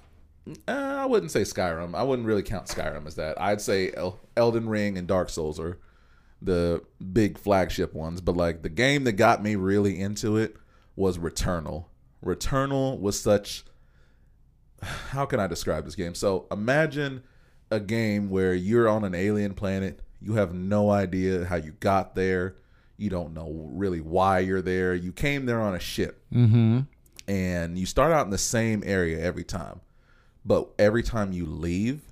[0.69, 1.95] Uh, I wouldn't say Skyrim.
[1.95, 3.41] I wouldn't really count Skyrim as that.
[3.41, 5.79] I'd say El- Elden Ring and Dark Souls are
[6.43, 6.83] the
[7.13, 8.21] big flagship ones.
[8.21, 10.57] But like the game that got me really into it
[10.95, 11.87] was Returnal.
[12.25, 13.65] Returnal was such.
[14.83, 16.15] How can I describe this game?
[16.15, 17.23] So imagine
[17.71, 20.01] a game where you're on an alien planet.
[20.21, 22.57] You have no idea how you got there.
[22.97, 24.95] You don't know really why you're there.
[24.95, 26.81] You came there on a ship Mm-hmm.
[27.29, 29.81] and you start out in the same area every time.
[30.47, 32.03] But every time you leave,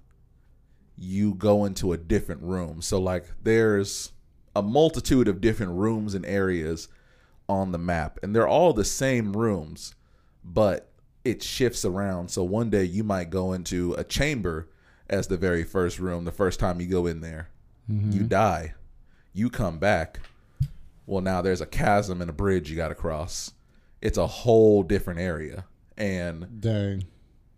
[0.98, 2.82] you go into a different room.
[2.82, 4.12] So like there's
[4.56, 6.88] a multitude of different rooms and areas
[7.48, 9.94] on the map and they're all the same rooms,
[10.44, 10.90] but
[11.24, 12.30] it shifts around.
[12.30, 14.68] So one day you might go into a chamber
[15.08, 17.48] as the very first room the first time you go in there.
[17.88, 18.28] You mm-hmm.
[18.28, 18.74] die.
[19.32, 20.20] You come back.
[21.06, 23.52] Well, now there's a chasm and a bridge you got to cross.
[24.00, 25.66] It's a whole different area.
[25.96, 27.04] And Dang.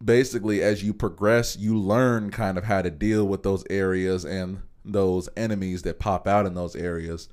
[0.04, 4.60] Basically as you progress you learn kind of how to deal with those areas and
[4.84, 7.28] those enemies that pop out in those areas.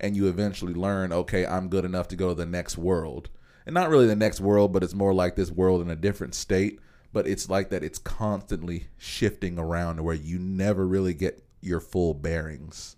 [0.00, 3.28] And you eventually learn okay i'm good enough to go to the next world.
[3.66, 6.34] And not really the next world but it's more like this world in a different
[6.34, 6.80] state.
[7.12, 11.80] But it's like that it's constantly shifting around to where you never really get your
[11.80, 12.96] full bearings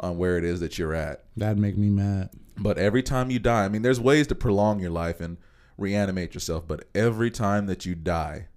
[0.00, 1.24] on where it is that you're at.
[1.36, 2.30] That'd make me mad.
[2.58, 5.36] but every time you die, I mean, there's ways to prolong your life and
[5.78, 8.48] reanimate yourself, but every time that you die,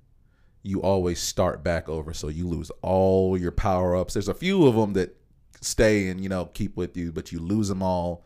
[0.65, 2.11] you always start back over.
[2.13, 4.13] So you lose all your power ups.
[4.13, 5.15] There's a few of them that
[5.61, 8.25] stay and, you know, keep with you, but you lose them all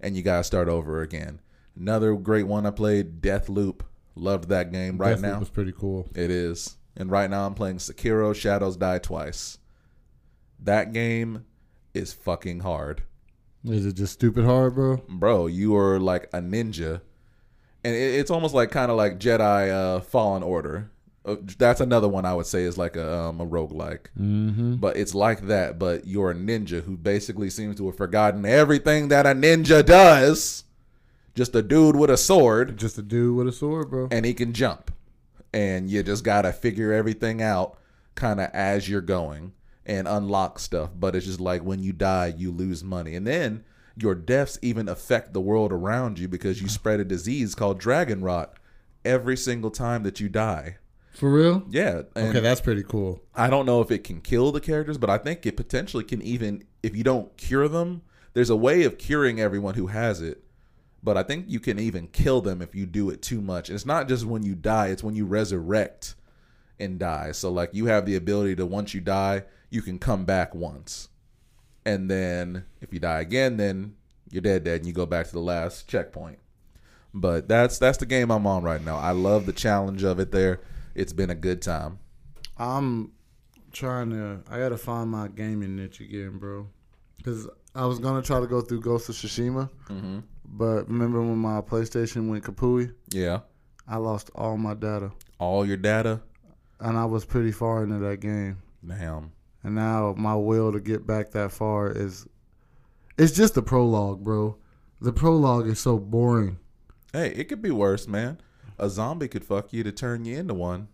[0.00, 1.40] and you got to start over again.
[1.78, 3.84] Another great one I played, Death Loop.
[4.14, 5.38] Loved that game right Deathloop now.
[5.40, 6.08] was pretty cool.
[6.14, 6.76] It is.
[6.96, 9.58] And right now I'm playing Sekiro Shadows Die Twice.
[10.58, 11.44] That game
[11.92, 13.02] is fucking hard
[13.64, 15.02] Is it just stupid hard, bro?
[15.08, 17.00] bro, you are like a ninja,
[17.84, 20.90] and it's almost like kind of like Jedi uh, Fallen Order.
[21.26, 24.06] Uh, that's another one I would say is like a um, a roguelike.
[24.18, 24.76] Mm-hmm.
[24.76, 29.08] But it's like that, but you're a ninja who basically seems to have forgotten everything
[29.08, 30.64] that a ninja does.
[31.34, 34.08] Just a dude with a sword, Just a dude with a sword, bro.
[34.10, 34.90] and he can jump.
[35.52, 37.76] And you just gotta figure everything out
[38.14, 39.52] kind of as you're going
[39.84, 40.90] and unlock stuff.
[40.98, 43.14] But it's just like when you die, you lose money.
[43.16, 43.64] And then
[43.96, 48.22] your deaths even affect the world around you because you spread a disease called dragon
[48.22, 48.54] rot
[49.04, 50.76] every single time that you die.
[51.16, 51.64] For real?
[51.70, 52.02] Yeah.
[52.14, 53.22] Okay, that's pretty cool.
[53.34, 56.20] I don't know if it can kill the characters, but I think it potentially can
[56.20, 58.02] even if you don't cure them,
[58.34, 60.44] there's a way of curing everyone who has it.
[61.02, 63.70] But I think you can even kill them if you do it too much.
[63.70, 66.16] And it's not just when you die, it's when you resurrect
[66.78, 67.32] and die.
[67.32, 71.08] So like you have the ability to once you die, you can come back once.
[71.86, 73.96] And then if you die again, then
[74.30, 76.40] you're dead dead and you go back to the last checkpoint.
[77.14, 78.98] But that's that's the game I'm on right now.
[78.98, 80.60] I love the challenge of it there.
[80.96, 81.98] It's been a good time.
[82.58, 83.12] I'm
[83.72, 84.40] trying to.
[84.50, 86.68] I gotta find my gaming niche again, bro.
[87.18, 90.20] Because I was gonna try to go through Ghost of Tsushima, Mm-hmm.
[90.44, 92.92] but remember when my PlayStation went kapooey?
[93.10, 93.40] Yeah.
[93.88, 96.20] I lost all my data, All your data.
[96.80, 98.58] and I was pretty far into that game.
[98.86, 99.32] Damn.
[99.62, 102.26] And now my will to get back that far is.
[103.18, 104.56] It's just the prologue, bro.
[105.00, 106.58] The prologue is so boring.
[107.12, 108.38] Hey, it could be worse, man.
[108.78, 110.88] A zombie could fuck you to turn you into one.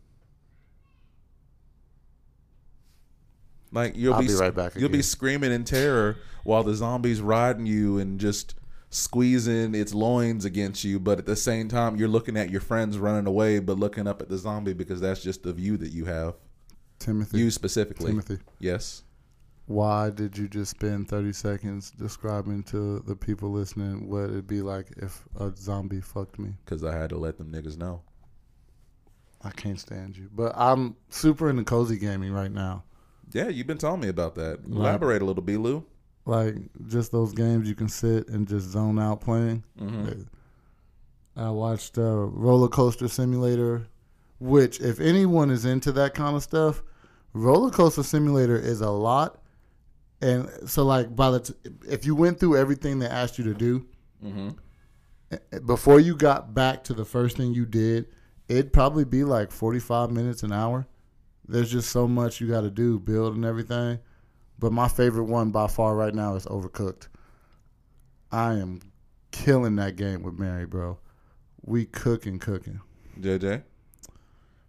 [3.72, 7.22] Like you'll I'll be, be right back You'll be screaming in terror while the zombie's
[7.22, 8.54] riding you and just
[8.90, 12.98] squeezing its loins against you, but at the same time you're looking at your friends
[12.98, 16.04] running away, but looking up at the zombie because that's just the view that you
[16.04, 16.34] have.
[16.98, 17.38] Timothy.
[17.38, 18.10] You specifically.
[18.10, 18.38] Timothy.
[18.58, 19.02] Yes.
[19.72, 24.60] Why did you just spend 30 seconds describing to the people listening what it'd be
[24.60, 26.52] like if a zombie fucked me?
[26.62, 28.02] Because I had to let them niggas know.
[29.42, 30.28] I can't stand you.
[30.30, 32.84] But I'm super into cozy gaming right now.
[33.32, 34.60] Yeah, you've been telling me about that.
[34.70, 35.56] Elaborate a little, B.
[35.56, 35.86] Lou.
[36.26, 36.54] Like
[36.86, 39.64] just those games you can sit and just zone out playing.
[39.80, 40.22] Mm-hmm.
[41.34, 43.86] I watched uh, Roller Coaster Simulator,
[44.38, 46.82] which, if anyone is into that kind of stuff,
[47.32, 49.41] Roller Coaster Simulator is a lot.
[50.22, 51.54] And so, like, by the t-
[51.86, 53.86] if you went through everything they asked you to do
[54.24, 54.50] Mm-hmm.
[55.32, 58.06] eh, before you got back to the first thing you did,
[58.48, 60.86] it'd probably be like forty five minutes an hour.
[61.48, 63.98] There's just so much you got to do, build and everything.
[64.60, 67.08] But my favorite one by far right now is Overcooked.
[68.30, 68.78] I am
[69.32, 70.98] killing that game with Mary, bro.
[71.64, 72.80] We cooking, cooking.
[73.20, 73.64] JJ,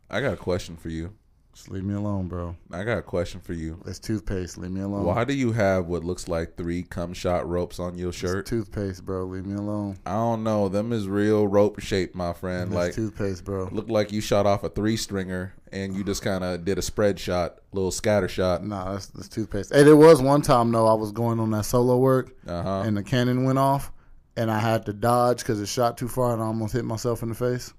[0.09, 1.13] I got a question for you.
[1.53, 2.55] Just leave me alone, bro.
[2.71, 3.79] I got a question for you.
[3.85, 4.57] It's toothpaste.
[4.57, 5.03] Leave me alone.
[5.05, 8.47] Why do you have what looks like three cum shot ropes on your It's shirt?
[8.47, 9.25] toothpaste, bro.
[9.25, 9.97] Leave me alone.
[10.05, 10.67] I don't know.
[10.67, 12.69] Them is real rope shaped, my friend.
[12.69, 13.69] It's Like toothpaste, bro.
[13.71, 16.81] look like you shot off a three stringer and you just kind of did a
[16.81, 18.63] spread shot, little scatter shot.
[18.65, 19.71] Nah, that's, that's toothpaste.
[19.73, 22.83] Hey, there was one time though I was going on that solo work Uh huh.
[22.85, 23.91] and the cannon went off,
[24.37, 27.21] and I had to dodge because it shot too far and I almost hit myself
[27.21, 27.73] in the face.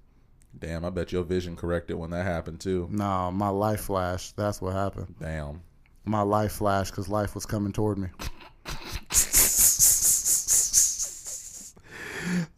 [0.59, 2.88] Damn, I bet your vision corrected when that happened too.
[2.90, 4.36] Nah, my life flashed.
[4.36, 5.14] That's what happened.
[5.20, 5.62] Damn.
[6.05, 8.09] My life flashed because life was coming toward me.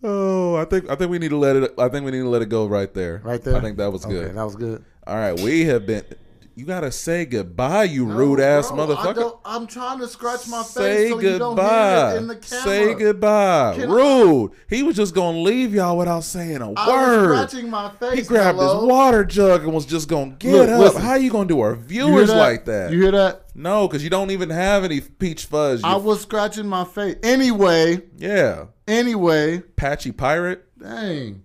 [0.02, 1.74] Oh, I think I think we need to let it.
[1.78, 3.20] I think we need to let it go right there.
[3.24, 3.56] Right there.
[3.56, 4.26] I think that was good.
[4.26, 4.84] Okay, that was good.
[5.06, 6.04] All right, we have been.
[6.58, 9.40] You gotta say goodbye, you rude ass motherfucker.
[9.44, 10.72] I'm trying to scratch my face.
[10.72, 12.18] Say goodbye.
[12.40, 13.74] Say goodbye.
[13.76, 14.52] Can I- Rude.
[14.66, 17.48] He was just gonna leave y'all without saying a I was word.
[17.48, 18.14] scratching my face.
[18.14, 18.80] He grabbed hello?
[18.80, 20.80] his water jug and was just gonna get Look, up.
[20.80, 21.02] listen.
[21.02, 22.90] How you gonna do our viewers like that?
[22.90, 23.42] You hear that?
[23.54, 25.84] no, because you don't even have any peach fuzz.
[25.84, 27.16] I was scratching my face.
[27.22, 30.62] Anyway, yeah, anyway, patchy pirate.
[30.80, 31.42] dang.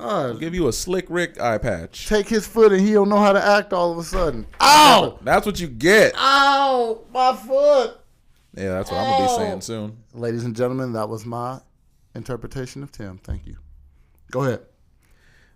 [0.00, 2.08] God, uh, Give you a slick Rick eye patch.
[2.08, 4.46] take his foot and he don't know how to act all of a sudden.
[4.60, 5.18] Ow!
[5.22, 6.14] That's what you get.
[6.16, 7.00] Ow!
[7.12, 7.98] My foot!
[8.56, 9.96] Yeah, that's what I'm gonna be saying soon.
[10.14, 11.60] Ladies and gentlemen, that was my
[12.14, 13.18] interpretation of Tim.
[13.18, 13.56] Thank you.
[14.30, 14.60] Go ahead.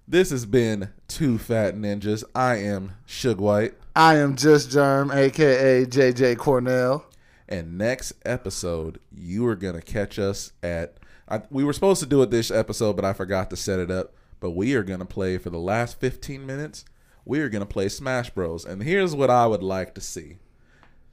[0.07, 2.25] This has been Two Fat Ninjas.
[2.35, 3.75] I am Suge White.
[3.97, 7.07] I am Just Germ, aka JJ Cornell.
[7.49, 10.99] And next episode, you are going to catch us at.
[11.29, 13.91] I, we were supposed to do it this episode, but I forgot to set it
[13.91, 14.13] up.
[14.45, 16.85] But we are going to play for the last 15 minutes.
[17.25, 18.67] We are going to play Smash Bros.
[18.67, 20.37] And here's what I would like to see.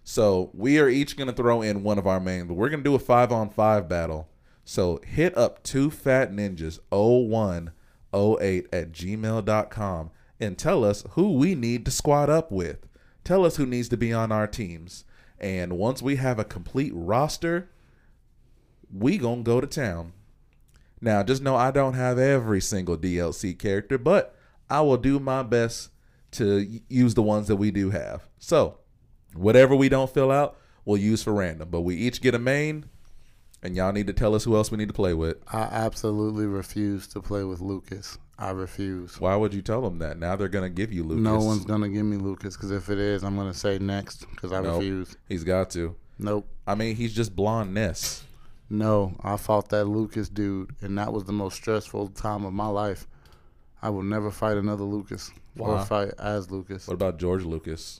[0.03, 2.83] So we are each going to throw in one of our main, but we're going
[2.83, 4.27] to do a five on five battle.
[4.65, 10.11] So hit up two fat ninjas 0108 at gmail.com
[10.41, 12.85] and tell us who we need to squad up with.
[13.23, 15.05] Tell us who needs to be on our teams.
[15.39, 17.69] And once we have a complete roster,
[18.93, 20.11] we gonna go to town.
[21.01, 24.35] Now, just know I don't have every single DLC character, but
[24.69, 25.89] I will do my best
[26.33, 28.23] to use the ones that we do have.
[28.39, 28.77] So,
[29.33, 31.69] whatever we don't fill out, we'll use for random.
[31.69, 32.85] But we each get a main,
[33.63, 35.37] and y'all need to tell us who else we need to play with.
[35.51, 38.17] I absolutely refuse to play with Lucas.
[38.37, 39.19] I refuse.
[39.19, 40.17] Why would you tell them that?
[40.17, 41.23] Now they're gonna give you Lucas.
[41.23, 44.51] No one's gonna give me Lucas because if it is, I'm gonna say next because
[44.51, 44.79] I Nope.
[44.79, 45.15] refuse.
[45.29, 45.95] He's got to.
[46.17, 46.47] Nope.
[46.65, 48.23] I mean, he's just blonde Ness.
[48.71, 52.67] No, I fought that Lucas dude, and that was the most stressful time of my
[52.67, 53.05] life.
[53.81, 56.87] I will never fight another Lucas or fight as Lucas.
[56.87, 57.99] What about George Lucas?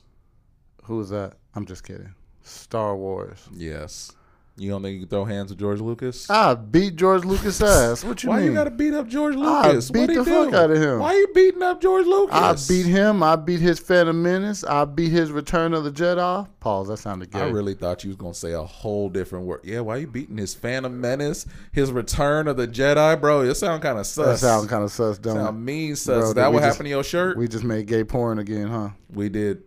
[0.84, 1.34] Who is that?
[1.54, 2.14] I'm just kidding.
[2.40, 3.50] Star Wars.
[3.52, 4.12] Yes.
[4.54, 6.28] You don't think you can throw hands with George Lucas?
[6.28, 8.04] I beat George Lucas ass.
[8.04, 8.36] What you mean?
[8.36, 8.50] Why mean?
[8.50, 9.88] you gotta beat up George Lucas?
[9.88, 10.24] I beat the do?
[10.24, 10.98] fuck outta him.
[10.98, 12.34] Why you beating up George Lucas?
[12.36, 13.22] I beat him.
[13.22, 14.62] I beat his Phantom Menace.
[14.62, 16.46] I beat his Return of the Jedi.
[16.60, 16.88] Pause.
[16.88, 17.40] That sounded gay.
[17.40, 19.60] I really thought you was gonna say a whole different word.
[19.64, 23.40] Yeah, why you beating his Phantom Menace, his Return of the Jedi, bro?
[23.40, 24.42] It sound kind of sus.
[24.42, 26.18] that sound kind of sus, don't Sound mean sus.
[26.18, 27.38] Bro, Is that what just- happened to your shirt?
[27.38, 28.90] We just made gay porn again, huh?
[29.10, 29.62] We did.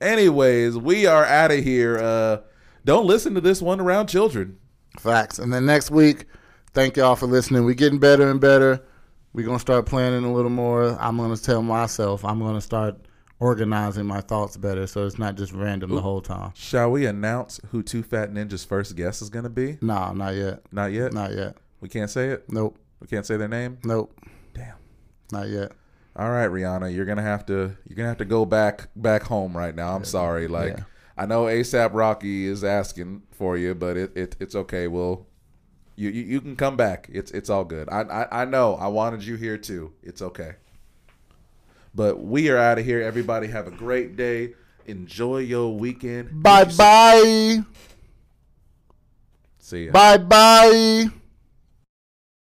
[0.00, 1.98] Anyways, we are out of here.
[1.98, 2.38] Uh,
[2.84, 4.58] don't listen to this one around children.
[4.98, 5.38] Facts.
[5.38, 6.26] And then next week,
[6.72, 7.64] thank y'all for listening.
[7.64, 8.82] We're getting better and better.
[9.32, 10.96] We're gonna start planning a little more.
[11.00, 12.96] I'm gonna tell myself I'm gonna start
[13.40, 16.52] organizing my thoughts better, so it's not just random the whole time.
[16.54, 19.78] Shall we announce who Two Fat Ninjas' first guest is gonna be?
[19.80, 20.62] Nah, not yet.
[20.70, 21.12] Not yet.
[21.12, 21.56] Not yet.
[21.80, 22.44] We can't say it.
[22.48, 22.78] Nope.
[23.00, 23.78] We can't say their name.
[23.84, 24.18] Nope.
[24.54, 24.76] Damn.
[25.32, 25.72] Not yet.
[26.16, 29.56] All right, Rihanna, you're gonna have to you're gonna have to go back back home
[29.56, 29.96] right now.
[29.96, 30.46] I'm sorry.
[30.46, 30.84] Like yeah.
[31.16, 34.88] I know ASAP Rocky is asking for you, but it, it it's okay.
[34.88, 35.26] We'll
[35.96, 37.08] you, you you can come back.
[37.12, 37.88] It's it's all good.
[37.88, 38.74] I, I I know.
[38.74, 39.92] I wanted you here too.
[40.02, 40.54] It's okay.
[41.94, 43.00] But we are out of here.
[43.00, 44.54] Everybody have a great day.
[44.86, 46.42] Enjoy your weekend.
[46.42, 47.60] Bye bye.
[49.58, 49.92] See ya.
[49.92, 51.23] Bye bye.